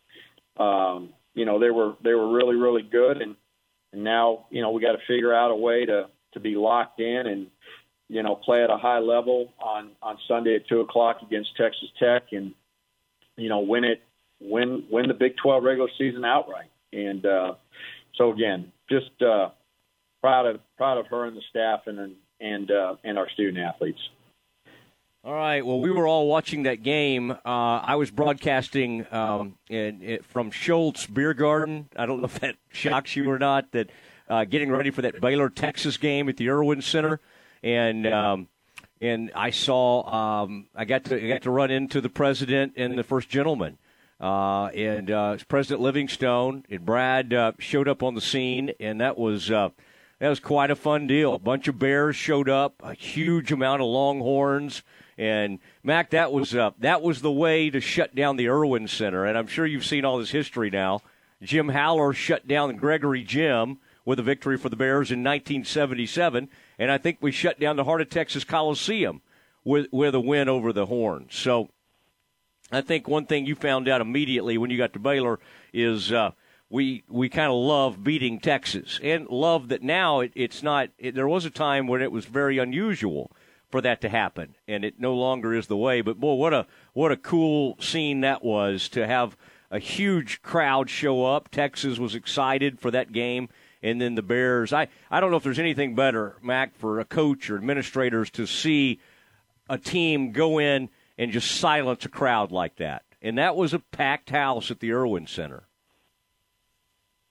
um, 0.58 1.10
you 1.34 1.44
know 1.44 1.58
they 1.58 1.70
were 1.70 1.94
they 2.02 2.14
were 2.14 2.32
really 2.32 2.56
really 2.56 2.82
good, 2.82 3.22
and 3.22 3.36
and 3.92 4.04
now 4.04 4.46
you 4.50 4.60
know 4.60 4.70
we 4.70 4.82
got 4.82 4.92
to 4.92 5.06
figure 5.06 5.34
out 5.34 5.50
a 5.50 5.56
way 5.56 5.86
to 5.86 6.08
to 6.32 6.40
be 6.40 6.56
locked 6.56 7.00
in 7.00 7.26
and 7.26 7.46
you 8.08 8.22
know 8.22 8.34
play 8.34 8.62
at 8.62 8.70
a 8.70 8.76
high 8.76 8.98
level 8.98 9.52
on 9.58 9.90
on 10.02 10.18
Sunday 10.28 10.56
at 10.56 10.68
two 10.68 10.80
o'clock 10.80 11.22
against 11.22 11.56
Texas 11.56 11.88
Tech, 11.98 12.32
and 12.32 12.52
you 13.36 13.48
know 13.48 13.60
win 13.60 13.84
it 13.84 14.02
win 14.40 14.84
win 14.90 15.08
the 15.08 15.14
Big 15.14 15.36
12 15.36 15.62
regular 15.62 15.90
season 15.96 16.24
outright. 16.24 16.70
And 16.92 17.24
uh, 17.24 17.54
so 18.16 18.32
again, 18.32 18.72
just 18.88 19.22
uh, 19.22 19.50
proud 20.20 20.46
of 20.46 20.60
proud 20.76 20.98
of 20.98 21.06
her 21.08 21.26
and 21.26 21.36
the 21.36 21.42
staff 21.50 21.82
and 21.86 22.16
and 22.40 22.70
uh, 22.70 22.96
and 23.04 23.18
our 23.18 23.28
student 23.30 23.58
athletes. 23.58 24.00
All 25.24 25.32
right. 25.32 25.64
Well, 25.64 25.80
we 25.80 25.90
were 25.90 26.06
all 26.06 26.28
watching 26.28 26.64
that 26.64 26.82
game. 26.82 27.30
Uh, 27.30 27.36
I 27.44 27.94
was 27.94 28.10
broadcasting 28.10 29.06
um, 29.10 29.56
in, 29.70 30.02
in, 30.02 30.22
from 30.22 30.50
Scholz 30.50 31.12
Beer 31.12 31.32
Garden. 31.32 31.88
I 31.96 32.04
don't 32.04 32.18
know 32.20 32.26
if 32.26 32.40
that 32.40 32.56
shocks 32.72 33.16
you 33.16 33.30
or 33.30 33.38
not. 33.38 33.72
That 33.72 33.88
uh, 34.28 34.44
getting 34.44 34.70
ready 34.70 34.90
for 34.90 35.00
that 35.00 35.22
Baylor 35.22 35.48
Texas 35.48 35.96
game 35.96 36.28
at 36.28 36.36
the 36.36 36.50
Erwin 36.50 36.82
Center, 36.82 37.20
and 37.62 38.06
um, 38.06 38.48
and 39.00 39.30
I 39.34 39.50
saw 39.50 40.42
um, 40.42 40.66
I 40.74 40.84
got 40.84 41.04
to 41.04 41.24
I 41.24 41.28
got 41.28 41.42
to 41.42 41.50
run 41.50 41.70
into 41.70 42.02
the 42.02 42.10
president 42.10 42.74
and 42.76 42.98
the 42.98 43.02
first 43.02 43.30
gentleman, 43.30 43.78
uh, 44.24 44.68
and 44.68 45.10
uh, 45.10 45.36
President 45.48 45.82
Livingstone 45.82 46.64
and 46.70 46.86
Brad 46.86 47.34
uh, 47.34 47.52
showed 47.58 47.88
up 47.88 48.02
on 48.02 48.14
the 48.14 48.22
scene, 48.22 48.72
and 48.80 49.02
that 49.02 49.18
was 49.18 49.50
uh, 49.50 49.68
that 50.18 50.30
was 50.30 50.40
quite 50.40 50.70
a 50.70 50.76
fun 50.76 51.06
deal. 51.06 51.34
A 51.34 51.38
bunch 51.38 51.68
of 51.68 51.78
bears 51.78 52.16
showed 52.16 52.48
up, 52.48 52.80
a 52.82 52.94
huge 52.94 53.52
amount 53.52 53.82
of 53.82 53.88
longhorns, 53.88 54.82
and 55.18 55.58
Mack, 55.82 56.08
that 56.10 56.32
was 56.32 56.54
uh, 56.54 56.70
that 56.78 57.02
was 57.02 57.20
the 57.20 57.30
way 57.30 57.68
to 57.68 57.82
shut 57.82 58.14
down 58.14 58.38
the 58.38 58.48
Erwin 58.48 58.88
Center. 58.88 59.26
And 59.26 59.36
I'm 59.36 59.46
sure 59.46 59.66
you've 59.66 59.84
seen 59.84 60.06
all 60.06 60.16
this 60.16 60.30
history 60.30 60.70
now. 60.70 61.02
Jim 61.42 61.68
Haller 61.68 62.14
shut 62.14 62.48
down 62.48 62.74
Gregory 62.76 63.24
Gym 63.24 63.76
with 64.06 64.18
a 64.18 64.22
victory 64.22 64.56
for 64.56 64.70
the 64.70 64.76
Bears 64.76 65.10
in 65.10 65.22
1977, 65.22 66.48
and 66.78 66.90
I 66.90 66.96
think 66.96 67.18
we 67.20 67.30
shut 67.30 67.60
down 67.60 67.76
the 67.76 67.84
Heart 67.84 68.00
of 68.00 68.08
Texas 68.08 68.44
Coliseum 68.44 69.20
with 69.64 69.88
with 69.92 70.14
a 70.14 70.20
win 70.20 70.48
over 70.48 70.72
the 70.72 70.86
Horns. 70.86 71.36
So 71.36 71.68
I 72.74 72.80
think 72.80 73.08
one 73.08 73.26
thing 73.26 73.46
you 73.46 73.54
found 73.54 73.88
out 73.88 74.00
immediately 74.00 74.58
when 74.58 74.70
you 74.70 74.78
got 74.78 74.92
to 74.94 74.98
Baylor 74.98 75.38
is 75.72 76.12
uh, 76.12 76.32
we 76.70 77.04
we 77.08 77.28
kind 77.28 77.50
of 77.50 77.56
love 77.56 78.02
beating 78.02 78.40
Texas 78.40 78.98
and 79.02 79.28
love 79.28 79.68
that 79.68 79.82
now 79.82 80.20
it, 80.20 80.32
it's 80.34 80.62
not. 80.62 80.88
It, 80.98 81.14
there 81.14 81.28
was 81.28 81.44
a 81.44 81.50
time 81.50 81.86
when 81.86 82.02
it 82.02 82.12
was 82.12 82.24
very 82.24 82.58
unusual 82.58 83.30
for 83.70 83.80
that 83.80 84.00
to 84.00 84.08
happen, 84.08 84.54
and 84.68 84.84
it 84.84 84.98
no 84.98 85.14
longer 85.14 85.54
is 85.54 85.66
the 85.66 85.76
way. 85.76 86.00
But 86.00 86.18
boy, 86.18 86.34
what 86.34 86.54
a 86.54 86.66
what 86.92 87.12
a 87.12 87.16
cool 87.16 87.76
scene 87.80 88.20
that 88.22 88.44
was 88.44 88.88
to 88.90 89.06
have 89.06 89.36
a 89.70 89.78
huge 89.78 90.42
crowd 90.42 90.88
show 90.88 91.24
up. 91.24 91.50
Texas 91.50 91.98
was 91.98 92.14
excited 92.14 92.78
for 92.78 92.90
that 92.90 93.12
game, 93.12 93.48
and 93.82 94.00
then 94.00 94.14
the 94.14 94.22
Bears. 94.22 94.72
I 94.72 94.88
I 95.10 95.20
don't 95.20 95.30
know 95.30 95.36
if 95.36 95.42
there's 95.42 95.58
anything 95.58 95.94
better, 95.94 96.36
Mack, 96.42 96.76
for 96.76 97.00
a 97.00 97.04
coach 97.04 97.50
or 97.50 97.56
administrators 97.56 98.30
to 98.30 98.46
see 98.46 99.00
a 99.68 99.78
team 99.78 100.32
go 100.32 100.58
in 100.58 100.88
and 101.18 101.32
just 101.32 101.50
silence 101.50 102.04
a 102.04 102.08
crowd 102.08 102.52
like 102.52 102.76
that. 102.76 103.04
And 103.22 103.38
that 103.38 103.56
was 103.56 103.72
a 103.72 103.78
packed 103.78 104.30
house 104.30 104.70
at 104.70 104.80
the 104.80 104.92
Erwin 104.92 105.26
Center. 105.26 105.64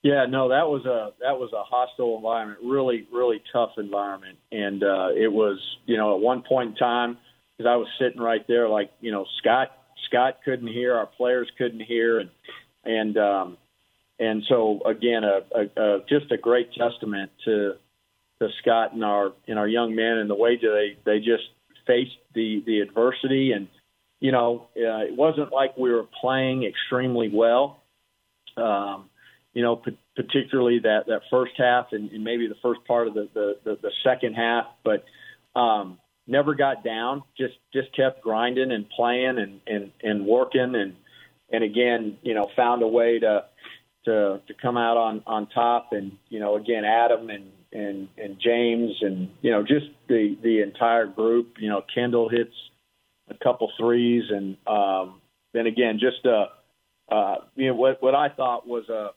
Yeah, 0.01 0.25
no, 0.27 0.49
that 0.49 0.67
was 0.67 0.85
a 0.85 1.13
that 1.21 1.39
was 1.39 1.53
a 1.53 1.63
hostile 1.63 2.17
environment, 2.17 2.59
really, 2.61 3.07
really 3.13 3.41
tough 3.53 3.71
environment, 3.77 4.37
and 4.51 4.83
uh, 4.83 5.09
it 5.15 5.31
was, 5.31 5.59
you 5.85 5.95
know, 5.95 6.15
at 6.15 6.19
one 6.19 6.41
point 6.41 6.71
in 6.71 6.75
time, 6.75 7.17
because 7.57 7.69
I 7.69 7.77
was 7.77 7.87
sitting 7.97 8.19
right 8.19 8.45
there, 8.45 8.67
like, 8.67 8.91
you 8.99 9.13
know, 9.13 9.25
Scott 9.39 9.71
Scott 10.07 10.39
couldn't 10.43 10.67
hear, 10.67 10.93
our 10.93 11.05
players 11.05 11.49
couldn't 11.57 11.79
hear, 11.79 12.19
and 12.19 12.29
and 12.83 13.17
um, 13.17 13.57
and 14.19 14.43
so 14.49 14.81
again, 14.85 15.23
a, 15.23 15.39
a, 15.55 15.81
a 15.81 15.99
just 16.09 16.29
a 16.33 16.37
great 16.37 16.73
testament 16.73 17.31
to 17.45 17.75
to 18.39 18.49
Scott 18.61 18.91
and 18.91 19.05
our 19.05 19.31
and 19.47 19.57
our 19.57 19.69
young 19.69 19.95
men 19.95 20.17
and 20.17 20.29
the 20.29 20.35
way 20.35 20.57
that 20.57 20.67
they 20.67 20.97
they 21.05 21.19
just 21.19 21.45
faced 21.85 22.17
the 22.33 22.63
the 22.65 22.79
adversity 22.79 23.51
and 23.51 23.67
you 24.19 24.31
know 24.31 24.67
uh, 24.77 25.03
it 25.05 25.15
wasn't 25.15 25.51
like 25.51 25.77
we 25.77 25.91
were 25.91 26.05
playing 26.21 26.63
extremely 26.63 27.29
well. 27.33 27.83
Um, 28.55 29.09
you 29.53 29.61
know, 29.61 29.75
p- 29.75 29.97
particularly 30.15 30.79
that 30.79 31.07
that 31.07 31.21
first 31.29 31.53
half 31.57 31.87
and, 31.91 32.11
and 32.11 32.23
maybe 32.23 32.47
the 32.47 32.55
first 32.61 32.85
part 32.85 33.07
of 33.07 33.13
the 33.13 33.29
the, 33.33 33.57
the, 33.63 33.79
the 33.81 33.91
second 34.03 34.33
half, 34.33 34.65
but 34.83 35.05
um, 35.59 35.99
never 36.27 36.55
got 36.55 36.83
down. 36.83 37.23
Just 37.37 37.55
just 37.73 37.95
kept 37.95 38.21
grinding 38.21 38.71
and 38.71 38.89
playing 38.89 39.37
and 39.37 39.61
and 39.67 39.91
and 40.01 40.25
working 40.25 40.75
and 40.75 40.95
and 41.51 41.63
again, 41.63 42.17
you 42.23 42.33
know, 42.33 42.49
found 42.55 42.81
a 42.81 42.87
way 42.87 43.19
to 43.19 43.45
to 44.05 44.41
to 44.47 44.53
come 44.61 44.77
out 44.77 44.97
on 44.97 45.23
on 45.27 45.47
top. 45.47 45.89
And 45.91 46.17
you 46.29 46.39
know, 46.39 46.55
again, 46.55 46.83
Adam 46.85 47.29
and 47.29 47.51
and 47.73 48.07
and 48.17 48.37
James 48.39 48.91
and 49.01 49.29
you 49.41 49.51
know 49.51 49.63
just 49.63 49.87
the 50.07 50.37
the 50.41 50.61
entire 50.61 51.07
group. 51.07 51.55
You 51.59 51.69
know, 51.69 51.81
Kendall 51.93 52.29
hits 52.29 52.53
a 53.29 53.35
couple 53.43 53.71
threes, 53.77 54.23
and 54.29 54.57
um, 54.67 55.21
then 55.53 55.67
again, 55.67 55.99
just 55.99 56.25
a 56.25 56.45
uh, 57.13 57.35
you 57.55 57.67
know 57.67 57.75
what 57.75 58.01
what 58.01 58.15
I 58.15 58.29
thought 58.29 58.67
was 58.67 58.87
a 58.89 59.09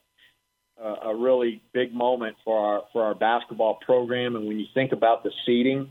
a 0.78 1.14
really 1.14 1.62
big 1.72 1.94
moment 1.94 2.36
for 2.44 2.58
our 2.58 2.82
for 2.92 3.04
our 3.04 3.14
basketball 3.14 3.78
program. 3.84 4.36
And 4.36 4.46
when 4.46 4.58
you 4.58 4.66
think 4.74 4.92
about 4.92 5.22
the 5.22 5.30
seeding, 5.46 5.90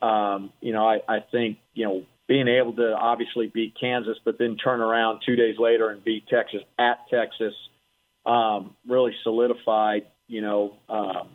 um, 0.00 0.52
you 0.60 0.72
know, 0.72 0.86
I, 0.86 1.00
I 1.08 1.20
think 1.30 1.58
you 1.74 1.84
know 1.86 2.02
being 2.28 2.48
able 2.48 2.74
to 2.74 2.94
obviously 2.94 3.48
beat 3.48 3.74
Kansas, 3.78 4.16
but 4.24 4.38
then 4.38 4.56
turn 4.56 4.80
around 4.80 5.20
two 5.26 5.36
days 5.36 5.56
later 5.58 5.90
and 5.90 6.02
beat 6.02 6.26
Texas 6.28 6.62
at 6.78 6.98
Texas, 7.10 7.54
um, 8.24 8.74
really 8.88 9.12
solidified, 9.22 10.06
you 10.28 10.40
know, 10.40 10.74
um, 10.88 11.28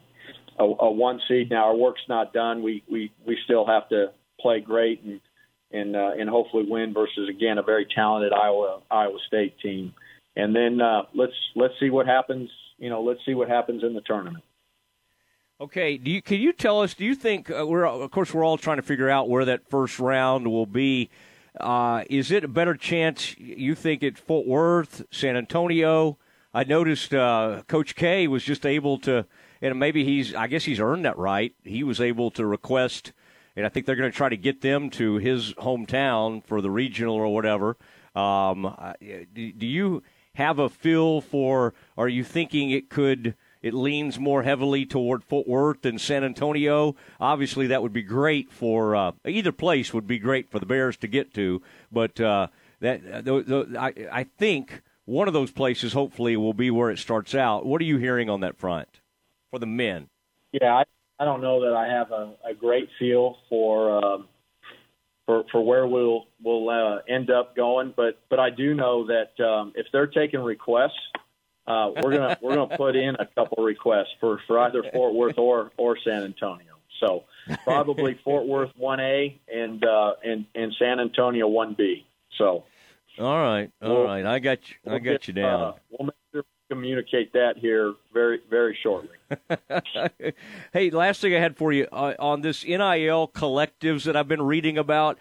a, 0.57 0.63
a 0.63 0.91
one 0.91 1.19
seed. 1.27 1.49
Now 1.49 1.65
our 1.65 1.75
work's 1.75 2.01
not 2.07 2.33
done. 2.33 2.63
We 2.63 2.83
we 2.91 3.11
we 3.25 3.37
still 3.45 3.65
have 3.65 3.89
to 3.89 4.11
play 4.39 4.59
great 4.59 5.03
and 5.03 5.21
and 5.71 5.95
uh, 5.95 6.11
and 6.17 6.29
hopefully 6.29 6.65
win 6.67 6.93
versus 6.93 7.29
again 7.29 7.57
a 7.57 7.63
very 7.63 7.85
talented 7.93 8.33
Iowa 8.33 8.81
Iowa 8.89 9.17
State 9.27 9.59
team. 9.59 9.93
And 10.35 10.55
then 10.55 10.81
uh, 10.81 11.03
let's 11.13 11.33
let's 11.55 11.73
see 11.79 11.89
what 11.89 12.05
happens. 12.05 12.49
You 12.77 12.89
know, 12.89 13.01
let's 13.01 13.19
see 13.25 13.33
what 13.33 13.49
happens 13.49 13.83
in 13.83 13.93
the 13.93 14.01
tournament. 14.01 14.43
Okay, 15.59 15.97
do 15.97 16.11
you 16.11 16.21
can 16.21 16.39
you 16.39 16.53
tell 16.53 16.81
us? 16.81 16.93
Do 16.93 17.03
you 17.03 17.15
think 17.15 17.49
uh, 17.49 17.65
we're 17.65 17.85
of 17.85 18.11
course 18.11 18.33
we're 18.33 18.43
all 18.43 18.57
trying 18.57 18.77
to 18.77 18.83
figure 18.83 19.09
out 19.09 19.27
where 19.27 19.45
that 19.45 19.69
first 19.69 19.99
round 19.99 20.47
will 20.47 20.67
be? 20.67 21.09
Uh, 21.59 22.03
is 22.09 22.31
it 22.31 22.43
a 22.43 22.47
better 22.47 22.75
chance 22.75 23.35
you 23.39 23.73
think 23.73 24.03
at 24.03 24.17
Fort 24.17 24.45
Worth, 24.45 25.03
San 25.09 25.35
Antonio? 25.35 26.17
I 26.53 26.63
noticed 26.63 27.13
uh, 27.13 27.63
Coach 27.67 27.95
K 27.95 28.27
was 28.27 28.43
just 28.43 28.65
able 28.65 28.99
to, 28.99 29.25
and 29.61 29.79
maybe 29.79 30.03
he's 30.03 30.33
I 30.33 30.47
guess 30.47 30.65
he's 30.65 30.79
earned 30.79 31.05
that 31.05 31.17
right. 31.17 31.53
He 31.63 31.83
was 31.83 31.99
able 31.99 32.31
to 32.31 32.45
request, 32.45 33.13
and 33.55 33.65
I 33.65 33.69
think 33.69 33.85
they're 33.85 33.95
going 33.95 34.11
to 34.11 34.17
try 34.17 34.29
to 34.29 34.37
get 34.37 34.61
them 34.61 34.89
to 34.91 35.15
his 35.15 35.53
hometown 35.55 36.45
for 36.45 36.61
the 36.61 36.71
regional 36.71 37.15
or 37.15 37.33
whatever. 37.33 37.77
Um, 38.15 38.75
do, 39.33 39.51
do 39.51 39.65
you 39.65 40.03
have 40.35 40.59
a 40.59 40.69
feel 40.69 41.21
for? 41.21 41.73
Are 41.97 42.09
you 42.09 42.23
thinking 42.23 42.71
it 42.71 42.89
could? 42.89 43.35
it 43.61 43.73
leans 43.73 44.19
more 44.19 44.43
heavily 44.43 44.85
toward 44.85 45.23
Fort 45.23 45.47
Worth 45.47 45.81
than 45.81 45.99
San 45.99 46.23
Antonio. 46.23 46.95
Obviously, 47.19 47.67
that 47.67 47.81
would 47.81 47.93
be 47.93 48.03
great 48.03 48.51
for 48.51 48.95
uh, 48.95 49.11
either 49.25 49.51
place. 49.51 49.93
Would 49.93 50.07
be 50.07 50.19
great 50.19 50.49
for 50.49 50.59
the 50.59 50.65
Bears 50.65 50.97
to 50.97 51.07
get 51.07 51.33
to, 51.33 51.61
but 51.91 52.19
uh, 52.19 52.47
that 52.79 53.01
uh, 53.27 53.79
I, 53.79 53.93
I 54.11 54.23
think 54.23 54.81
one 55.05 55.27
of 55.27 55.33
those 55.33 55.51
places 55.51 55.93
hopefully 55.93 56.37
will 56.37 56.53
be 56.53 56.69
where 56.69 56.91
it 56.91 56.99
starts 56.99 57.33
out. 57.33 57.65
What 57.65 57.81
are 57.81 57.85
you 57.85 57.97
hearing 57.97 58.29
on 58.29 58.41
that 58.41 58.57
front 58.57 58.87
for 59.51 59.59
the 59.59 59.65
men? 59.65 60.09
Yeah, 60.51 60.75
I, 60.75 60.83
I 61.19 61.25
don't 61.25 61.41
know 61.41 61.61
that 61.61 61.73
I 61.75 61.87
have 61.87 62.11
a, 62.11 62.33
a 62.45 62.53
great 62.53 62.89
feel 62.99 63.37
for. 63.49 64.03
Um, 64.03 64.27
for, 65.27 65.43
for 65.51 65.63
where 65.63 65.85
we'll 65.85 66.25
we'll 66.41 66.69
uh, 66.69 67.01
end 67.07 67.29
up 67.29 67.55
going, 67.55 67.93
but 67.95 68.17
but 68.29 68.39
I 68.39 68.49
do 68.49 68.73
know 68.73 69.07
that 69.07 69.37
um, 69.45 69.73
if 69.75 69.85
they're 69.91 70.07
taking 70.07 70.39
requests, 70.39 70.97
uh, 71.67 71.91
we're 72.01 72.13
gonna 72.13 72.37
we're 72.41 72.55
gonna 72.55 72.77
put 72.77 72.95
in 72.95 73.15
a 73.15 73.25
couple 73.35 73.63
requests 73.63 74.15
for 74.19 74.39
for 74.47 74.57
either 74.59 74.83
Fort 74.93 75.13
Worth 75.13 75.37
or 75.37 75.71
or 75.77 75.97
San 76.03 76.23
Antonio. 76.23 76.77
So 77.01 77.25
probably 77.65 78.13
Fort 78.23 78.47
Worth 78.47 78.71
one 78.77 79.01
A 79.01 79.37
and 79.53 79.83
uh, 79.83 80.13
and 80.23 80.45
and 80.55 80.73
San 80.79 80.99
Antonio 80.99 81.47
one 81.47 81.75
B. 81.77 82.07
So. 82.37 82.63
All 83.19 83.35
right, 83.35 83.71
all 83.81 83.95
we'll, 83.95 84.03
right. 84.03 84.25
I 84.27 84.37
got 84.37 84.59
you. 84.69 84.75
I 84.85 84.99
got 84.99 85.27
you 85.27 85.33
down. 85.33 85.61
Uh, 85.61 85.73
we'll 85.89 86.05
make 86.05 86.15
communicate 86.87 87.33
that 87.33 87.57
here 87.57 87.93
very 88.13 88.39
very 88.49 88.77
shortly. 88.81 89.09
hey, 90.73 90.89
last 90.89 91.19
thing 91.19 91.35
I 91.35 91.39
had 91.39 91.57
for 91.57 91.73
you 91.73 91.85
uh, 91.91 92.13
on 92.17 92.41
this 92.41 92.63
NIL 92.63 93.27
collectives 93.27 94.05
that 94.05 94.15
I've 94.15 94.27
been 94.29 94.41
reading 94.41 94.77
about 94.77 95.17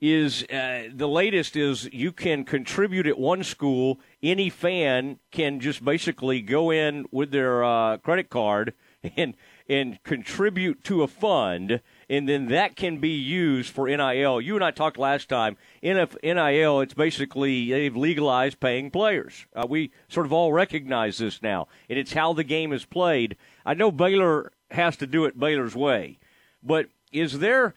is 0.00 0.42
uh, 0.44 0.88
the 0.92 1.06
latest 1.06 1.54
is 1.54 1.88
you 1.92 2.12
can 2.12 2.44
contribute 2.44 3.06
at 3.06 3.18
one 3.18 3.44
school. 3.44 4.00
Any 4.22 4.48
fan 4.48 5.18
can 5.30 5.60
just 5.60 5.84
basically 5.84 6.40
go 6.40 6.70
in 6.70 7.04
with 7.10 7.30
their 7.30 7.62
uh, 7.62 7.98
credit 7.98 8.30
card 8.30 8.72
and 9.16 9.34
and 9.68 10.02
contribute 10.02 10.82
to 10.84 11.02
a 11.02 11.06
fund, 11.06 11.80
and 12.12 12.28
then 12.28 12.48
that 12.48 12.76
can 12.76 12.98
be 12.98 13.08
used 13.08 13.72
for 13.72 13.88
NIL. 13.88 14.38
You 14.38 14.54
and 14.54 14.62
I 14.62 14.70
talked 14.70 14.98
last 14.98 15.30
time. 15.30 15.56
NIL, 15.82 16.80
it's 16.82 16.92
basically 16.92 17.70
they've 17.70 17.96
legalized 17.96 18.60
paying 18.60 18.90
players. 18.90 19.46
Uh, 19.56 19.66
we 19.66 19.92
sort 20.08 20.26
of 20.26 20.32
all 20.32 20.52
recognize 20.52 21.16
this 21.16 21.40
now, 21.40 21.68
and 21.88 21.98
it's 21.98 22.12
how 22.12 22.34
the 22.34 22.44
game 22.44 22.70
is 22.70 22.84
played. 22.84 23.38
I 23.64 23.72
know 23.72 23.90
Baylor 23.90 24.52
has 24.72 24.94
to 24.98 25.06
do 25.06 25.24
it 25.24 25.40
Baylor's 25.40 25.74
way, 25.74 26.18
but 26.62 26.88
is 27.12 27.38
there 27.38 27.74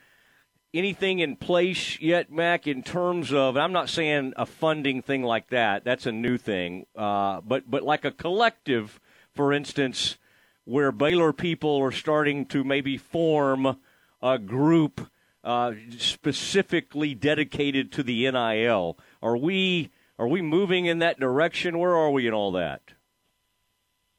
anything 0.73 1.19
in 1.19 1.37
place 1.37 1.97
yet, 2.01 2.29
Mack, 2.29 2.67
in 2.67 2.83
terms 2.83 3.31
of? 3.31 3.55
I'm 3.55 3.71
not 3.71 3.87
saying 3.87 4.33
a 4.35 4.45
funding 4.45 5.01
thing 5.01 5.23
like 5.23 5.47
that. 5.51 5.85
That's 5.85 6.05
a 6.05 6.11
new 6.11 6.37
thing. 6.37 6.87
Uh, 6.93 7.39
but 7.39 7.71
but 7.71 7.83
like 7.83 8.03
a 8.03 8.11
collective, 8.11 8.99
for 9.33 9.53
instance, 9.53 10.17
where 10.65 10.91
Baylor 10.91 11.31
people 11.31 11.77
are 11.77 11.93
starting 11.93 12.45
to 12.47 12.65
maybe 12.65 12.97
form 12.97 13.77
a 14.21 14.37
group 14.37 15.09
uh, 15.43 15.73
specifically 15.97 17.13
dedicated 17.13 17.91
to 17.93 18.03
the 18.03 18.29
NIL. 18.29 18.97
Are 19.21 19.37
we 19.37 19.91
are 20.17 20.27
we 20.27 20.41
moving 20.41 20.85
in 20.85 20.99
that 20.99 21.19
direction? 21.19 21.77
Where 21.77 21.95
are 21.95 22.11
we 22.11 22.27
in 22.27 22.33
all 22.33 22.53
that? 22.53 22.81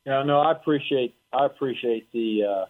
Yeah, 0.04 0.22
no, 0.22 0.40
I 0.40 0.52
appreciate 0.52 1.14
I 1.32 1.46
appreciate 1.46 2.12
the. 2.12 2.44
Uh 2.44 2.66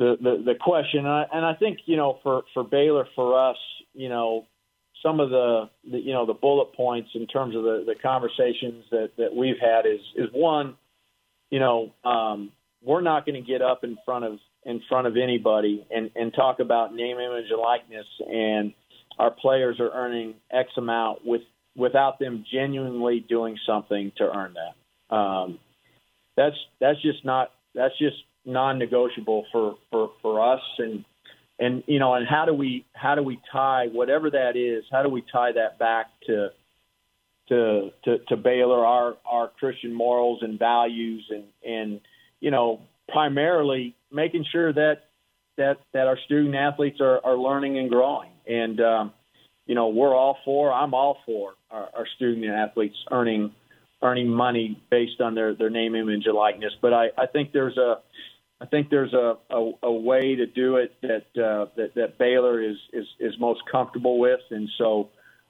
the, 0.00 0.16
the, 0.18 0.42
the 0.52 0.54
question. 0.58 1.00
And 1.00 1.08
I, 1.08 1.26
and 1.30 1.44
I 1.44 1.54
think, 1.54 1.80
you 1.84 1.96
know, 1.96 2.18
for, 2.22 2.42
for 2.54 2.64
Baylor, 2.64 3.06
for 3.14 3.50
us, 3.50 3.58
you 3.92 4.08
know, 4.08 4.46
some 5.02 5.20
of 5.20 5.28
the, 5.28 5.68
the 5.88 5.98
you 5.98 6.14
know, 6.14 6.24
the 6.26 6.34
bullet 6.34 6.74
points 6.74 7.10
in 7.14 7.26
terms 7.26 7.54
of 7.54 7.62
the, 7.62 7.84
the 7.86 7.94
conversations 8.02 8.84
that, 8.90 9.10
that 9.18 9.36
we've 9.36 9.58
had 9.60 9.84
is, 9.86 10.00
is 10.16 10.30
one, 10.32 10.74
you 11.50 11.58
know, 11.58 11.92
um, 12.02 12.50
we're 12.82 13.02
not 13.02 13.26
going 13.26 13.34
to 13.34 13.46
get 13.46 13.60
up 13.60 13.84
in 13.84 13.98
front 14.04 14.24
of, 14.24 14.38
in 14.64 14.82
front 14.88 15.06
of 15.06 15.16
anybody 15.16 15.86
and, 15.90 16.10
and 16.14 16.34
talk 16.34 16.60
about 16.60 16.94
name, 16.94 17.18
image, 17.18 17.46
and 17.50 17.60
likeness. 17.60 18.06
And 18.28 18.74
our 19.18 19.30
players 19.30 19.80
are 19.80 19.90
earning 19.90 20.34
X 20.50 20.70
amount 20.76 21.24
with, 21.24 21.42
without 21.76 22.18
them 22.18 22.44
genuinely 22.52 23.24
doing 23.26 23.58
something 23.66 24.12
to 24.16 24.24
earn 24.24 24.54
that. 24.54 25.14
Um, 25.14 25.58
that's, 26.36 26.56
that's 26.80 27.00
just 27.02 27.24
not, 27.24 27.52
that's 27.74 27.96
just 27.98 28.16
non-negotiable 28.44 29.46
for, 29.52 29.76
for, 29.90 30.10
for 30.22 30.54
us 30.54 30.62
and 30.78 31.04
and 31.60 31.84
you 31.86 31.98
know 31.98 32.14
and 32.14 32.26
how 32.26 32.46
do 32.46 32.54
we 32.54 32.86
how 32.94 33.14
do 33.14 33.22
we 33.22 33.38
tie 33.52 33.86
whatever 33.92 34.30
that 34.30 34.56
is 34.56 34.82
how 34.90 35.02
do 35.02 35.08
we 35.08 35.22
tie 35.30 35.52
that 35.52 35.78
back 35.78 36.06
to 36.26 36.48
to 37.48 37.90
to, 38.04 38.18
to 38.28 38.36
Baylor 38.36 38.84
our 38.84 39.16
our 39.30 39.48
Christian 39.48 39.92
morals 39.92 40.40
and 40.42 40.58
values 40.58 41.30
and 41.30 41.44
and 41.64 42.00
you 42.40 42.50
know 42.50 42.80
primarily 43.12 43.94
making 44.12 44.44
sure 44.50 44.72
that 44.72 45.04
that 45.56 45.78
that 45.92 46.06
our 46.06 46.18
student 46.24 46.54
athletes 46.54 47.00
are, 47.00 47.20
are 47.24 47.36
learning 47.36 47.78
and 47.78 47.90
growing 47.90 48.30
and 48.46 48.80
um, 48.80 49.12
you 49.66 49.74
know 49.74 49.88
we're 49.88 50.14
all 50.14 50.38
for 50.44 50.72
I'm 50.72 50.94
all 50.94 51.18
for 51.26 51.54
our, 51.70 51.88
our 51.94 52.06
student 52.16 52.46
athletes 52.46 52.96
earning 53.10 53.52
earning 54.02 54.28
money 54.28 54.80
based 54.90 55.20
on 55.20 55.34
their, 55.34 55.54
their 55.54 55.70
name, 55.70 55.94
image, 55.94 56.24
and 56.24 56.34
likeness. 56.34 56.72
But 56.80 56.94
I, 56.94 57.08
I 57.18 57.26
think 57.26 57.52
there's 57.52 57.76
a 57.76 58.00
I 58.62 58.66
think 58.66 58.90
there's 58.90 59.14
a, 59.14 59.36
a, 59.50 59.72
a 59.84 59.92
way 59.92 60.36
to 60.36 60.46
do 60.46 60.76
it 60.76 60.94
that, 61.00 61.42
uh, 61.42 61.66
that 61.76 61.94
that 61.94 62.18
Baylor 62.18 62.62
is, 62.62 62.76
is 62.92 63.06
is 63.18 63.34
most 63.38 63.60
comfortable 63.70 64.18
with, 64.18 64.40
and 64.50 64.68
so 64.76 65.08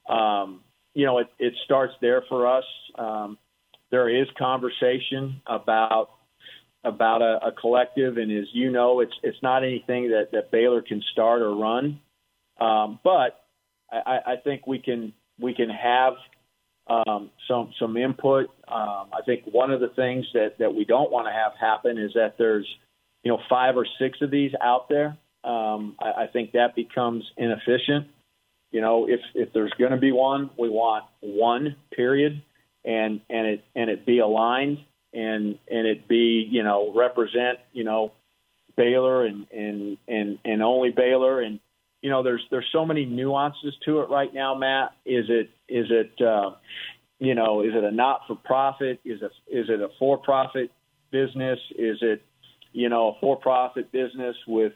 um, 0.09 0.61
you 0.95 1.07
know 1.07 1.19
it, 1.19 1.29
it 1.39 1.55
starts 1.65 1.95
there 2.01 2.23
for 2.29 2.47
us. 2.47 2.65
Um, 2.97 3.39
there 3.91 4.09
is 4.09 4.29
conversation 4.39 5.43
about 5.47 6.11
about 6.85 7.23
a, 7.23 7.49
a 7.49 7.53
collective, 7.53 8.17
and 8.17 8.31
as 8.33 8.47
you 8.53 8.71
know, 8.71 9.01
it's 9.01 9.13
it's 9.23 9.37
not 9.43 9.63
anything 9.63 10.09
that, 10.11 10.29
that 10.33 10.51
Baylor 10.51 10.83
can 10.83 11.03
start 11.13 11.43
or 11.43 11.55
run, 11.55 12.01
um, 12.61 12.99
but 13.05 13.45
I, 13.93 14.19
I 14.27 14.37
think 14.43 14.67
we 14.67 14.79
can 14.79 15.13
we 15.39 15.55
can 15.55 15.69
have 15.69 16.15
um, 16.87 17.31
some 17.47 17.73
some 17.79 17.97
input. 17.97 18.47
Um, 18.69 19.11
I 19.13 19.21
think 19.25 19.45
one 19.45 19.71
of 19.71 19.81
the 19.81 19.89
things 19.89 20.27
that 20.35 20.59
that 20.59 20.75
we 20.75 20.85
don't 20.85 21.11
want 21.11 21.27
to 21.27 21.33
have 21.33 21.53
happen 21.61 21.99
is 21.99 22.13
that 22.15 22.37
there's 22.39 22.67
you 23.23 23.31
know 23.31 23.39
five 23.49 23.77
or 23.77 23.87
six 23.99 24.19
of 24.23 24.31
these 24.31 24.53
out 24.63 24.89
there. 24.89 25.19
Um, 25.45 25.97
I, 26.01 26.25
I 26.25 26.27
think 26.33 26.53
that 26.53 26.75
becomes 26.75 27.25
inefficient. 27.37 28.09
You 28.73 28.81
know, 28.81 29.07
if 29.09 29.21
if 29.35 29.53
there's 29.53 29.73
going 29.79 29.93
to 29.93 29.99
be 29.99 30.13
one, 30.13 30.51
we 30.59 30.69
want 30.69 31.05
one 31.21 31.77
period, 31.95 32.43
and 32.85 33.21
and 33.29 33.47
it 33.47 33.65
and 33.77 33.91
it 33.91 34.07
be 34.07 34.21
aligned 34.21 34.79
and 35.13 35.59
and 35.69 35.87
it 35.87 36.09
be 36.09 36.47
you 36.51 36.63
know 36.63 36.93
represent 36.95 37.59
you 37.73 37.85
know 37.85 38.13
Baylor 38.77 39.25
and 39.27 39.47
and 39.53 39.99
and 40.09 40.39
and 40.45 40.63
only 40.63 40.91
Baylor. 40.91 41.41
And 41.41 41.61
you 42.03 42.11
know 42.11 42.23
there's 42.23 42.43
there's 42.51 42.69
so 42.73 42.85
many 42.85 43.05
nuances 43.05 43.75
to 43.85 44.01
it 44.01 44.11
right 44.11 44.33
now 44.33 44.55
Matt. 44.55 44.93
Is 45.05 45.27
it 45.29 45.51
is 45.69 45.87
it 45.91 46.21
uh, 46.25 46.53
you 47.19 47.35
know 47.35 47.63
is 47.63 47.73
it 47.75 47.85
a 47.85 47.91
not 47.91 48.23
for 48.27 48.37
profit 48.37 49.01
is 49.05 49.21
it 49.23 49.33
is 49.51 49.69
it 49.69 49.81
a 49.81 49.89
for 49.99 50.19
profit 50.19 50.71
business? 51.11 51.59
Is 51.77 51.99
it 52.03 52.23
you 52.73 52.89
know 52.89 53.09
a 53.17 53.21
for 53.21 53.37
profit 53.37 53.91
business 53.93 54.37
with 54.47 54.73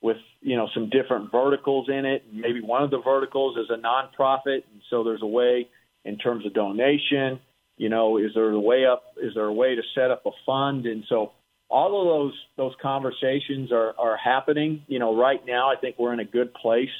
with 0.00 0.18
you 0.40 0.56
know 0.56 0.68
some 0.72 0.88
different 0.88 1.32
verticals 1.32 1.88
in 1.88 2.06
it? 2.06 2.24
Maybe 2.32 2.60
one 2.60 2.82
of 2.82 2.90
the 2.90 3.00
verticals 3.02 3.56
is 3.58 3.70
a 3.70 3.76
nonprofit 3.76 4.62
and 4.72 4.82
so 4.88 5.02
there's 5.02 5.22
a 5.22 5.26
way 5.26 5.68
in 6.04 6.18
terms 6.18 6.46
of 6.46 6.54
donation 6.54 7.40
you 7.76 7.88
know, 7.88 8.18
is 8.18 8.30
there 8.34 8.50
a 8.50 8.60
way 8.60 8.86
up? 8.86 9.14
Is 9.20 9.34
there 9.34 9.46
a 9.46 9.52
way 9.52 9.74
to 9.74 9.82
set 9.94 10.10
up 10.10 10.26
a 10.26 10.30
fund? 10.46 10.86
And 10.86 11.04
so 11.08 11.32
all 11.68 12.00
of 12.00 12.06
those 12.06 12.34
those 12.56 12.74
conversations 12.80 13.72
are 13.72 13.94
are 13.98 14.16
happening. 14.16 14.82
You 14.86 14.98
know, 14.98 15.16
right 15.16 15.44
now 15.44 15.70
I 15.72 15.76
think 15.76 15.96
we're 15.98 16.12
in 16.12 16.20
a 16.20 16.24
good 16.24 16.54
place. 16.54 16.94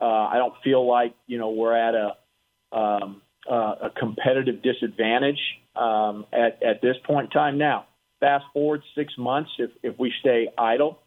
Uh, 0.00 0.04
I 0.04 0.36
don't 0.36 0.54
feel 0.64 0.86
like 0.88 1.14
you 1.26 1.38
know 1.38 1.50
we're 1.50 1.76
at 1.76 1.94
a 1.94 2.76
um, 2.76 3.22
uh, 3.50 3.74
a 3.82 3.90
competitive 3.90 4.62
disadvantage 4.62 5.40
um, 5.76 6.24
at 6.32 6.62
at 6.62 6.80
this 6.80 6.96
point 7.04 7.26
in 7.26 7.30
time. 7.30 7.58
Now, 7.58 7.86
fast 8.20 8.44
forward 8.54 8.82
six 8.94 9.12
months, 9.18 9.50
if 9.58 9.70
if 9.82 9.98
we 9.98 10.12
stay 10.20 10.48
idle, 10.56 11.00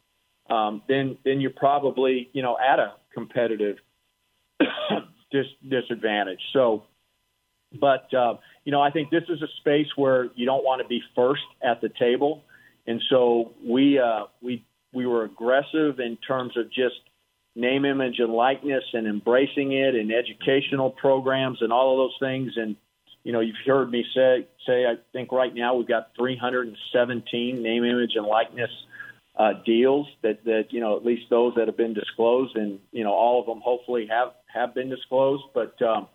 um, 0.50 0.84
then 0.88 1.18
then 1.26 1.42
you're 1.42 1.52
probably 1.52 2.30
you 2.34 2.44
know 2.44 2.56
at 2.60 2.78
a 2.78 2.94
competitive 3.16 3.78
dis- 5.32 5.46
disadvantage. 5.68 6.42
So 6.54 6.84
but 7.80 8.14
uh, 8.14 8.36
you 8.64 8.72
know, 8.72 8.82
I 8.82 8.92
think 8.92 9.10
this 9.10 9.24
is 9.30 9.42
a 9.42 9.48
space 9.60 9.88
where 9.96 10.30
you 10.36 10.46
don't 10.46 10.64
want 10.64 10.82
to 10.82 10.88
be 10.88 11.02
first 11.16 11.44
at 11.64 11.82
the 11.82 11.90
table, 11.90 12.44
and 12.86 13.02
so 13.10 13.54
we 13.66 14.00
uh, 14.00 14.26
we 14.42 14.66
we 14.94 15.06
were 15.06 15.24
aggressive 15.24 16.00
in 16.00 16.18
terms 16.18 16.58
of 16.58 16.68
just 16.68 16.96
name, 17.56 17.86
image, 17.86 18.20
and 18.20 18.32
likeness, 18.32 18.84
and 18.94 19.08
embracing 19.08 19.74
it, 19.74 19.96
and 19.96 20.12
educational 20.12 20.92
programs, 20.92 21.62
and 21.62 21.74
all 21.74 21.94
of 21.94 21.98
those 22.10 22.18
things. 22.20 22.54
And 22.56 22.76
you 23.24 23.32
know, 23.32 23.40
you've 23.40 23.56
heard 23.66 23.90
me 23.90 24.06
say 24.16 24.48
say 24.68 24.86
I 24.86 24.96
think 25.12 25.32
right 25.32 25.54
now 25.54 25.76
we've 25.76 25.88
got 25.88 26.12
317 26.18 27.64
name, 27.64 27.84
image, 27.84 28.12
and 28.16 28.26
likeness 28.26 28.72
uh, 29.36 29.54
deals 29.66 30.08
that 30.22 30.44
that 30.46 30.68
you 30.70 30.82
know 30.82 30.98
at 30.98 31.06
least 31.06 31.24
those 31.30 31.54
that 31.56 31.68
have 31.68 31.78
been 31.78 31.94
disclosed, 31.94 32.56
and 32.56 32.80
you 32.92 33.04
know 33.04 33.14
all 33.14 33.40
of 33.40 33.48
them 33.48 33.62
hopefully 33.64 34.08
have 34.10 34.34
have 34.54 34.76
been 34.76 34.90
disclosed, 34.90 35.44
but 35.54 35.82
um, 35.82 36.08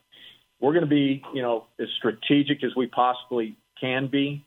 we're 0.60 0.72
going 0.72 0.84
to 0.84 0.90
be, 0.90 1.22
you 1.34 1.42
know, 1.42 1.66
as 1.80 1.88
strategic 1.98 2.64
as 2.64 2.74
we 2.76 2.86
possibly 2.86 3.56
can 3.80 4.08
be, 4.08 4.44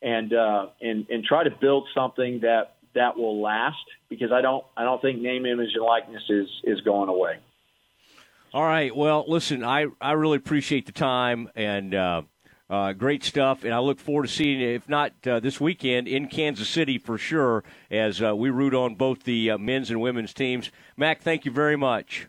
and 0.00 0.32
uh, 0.32 0.66
and 0.80 1.06
and 1.08 1.24
try 1.24 1.44
to 1.44 1.50
build 1.50 1.88
something 1.94 2.40
that 2.40 2.76
that 2.94 3.16
will 3.16 3.40
last. 3.40 3.76
Because 4.08 4.32
I 4.32 4.40
don't 4.40 4.64
I 4.76 4.84
don't 4.84 5.00
think 5.00 5.20
name, 5.20 5.46
image, 5.46 5.70
and 5.74 5.84
likeness 5.84 6.22
is 6.28 6.48
is 6.64 6.80
going 6.80 7.08
away. 7.08 7.38
All 8.52 8.64
right. 8.64 8.94
Well, 8.94 9.24
listen, 9.28 9.64
I 9.64 9.86
I 10.00 10.12
really 10.12 10.36
appreciate 10.36 10.86
the 10.86 10.92
time 10.92 11.50
and. 11.54 11.94
Uh, 11.94 12.22
uh, 12.70 12.94
great 12.94 13.22
stuff, 13.22 13.64
and 13.64 13.74
I 13.74 13.80
look 13.80 14.00
forward 14.00 14.22
to 14.22 14.32
seeing 14.32 14.58
you, 14.58 14.70
if 14.70 14.88
not 14.88 15.12
uh, 15.26 15.40
this 15.40 15.60
weekend, 15.60 16.08
in 16.08 16.26
Kansas 16.26 16.70
City 16.70 16.96
for 16.96 17.18
sure, 17.18 17.64
as 17.90 18.22
uh, 18.22 18.34
we 18.34 18.48
root 18.48 18.72
on 18.72 18.94
both 18.94 19.24
the 19.24 19.50
uh, 19.50 19.58
men's 19.58 19.90
and 19.90 20.00
women's 20.00 20.32
teams. 20.32 20.70
Mack, 20.96 21.20
thank 21.20 21.44
you 21.44 21.52
very 21.52 21.76
much. 21.76 22.28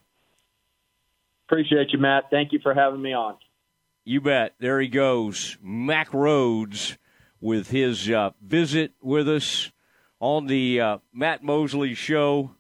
Appreciate 1.48 1.92
you, 1.92 2.00
Matt. 2.00 2.26
Thank 2.32 2.52
you 2.52 2.60
for 2.62 2.74
having 2.74 3.02
me 3.02 3.14
on. 3.14 3.36
You 4.06 4.22
bet. 4.22 4.56
There 4.60 4.80
he 4.80 4.88
goes, 4.88 5.58
Mack 5.62 6.10
Rhoades, 6.12 6.98
with 7.40 7.70
his 7.70 8.10
uh, 8.10 8.32
visit 8.42 8.94
with 9.02 9.30
us 9.30 9.72
on 10.20 10.48
the 10.48 10.80
uh, 10.80 10.98
Matt 11.14 11.44
Mosley 11.44 11.94
Show. 11.94 12.52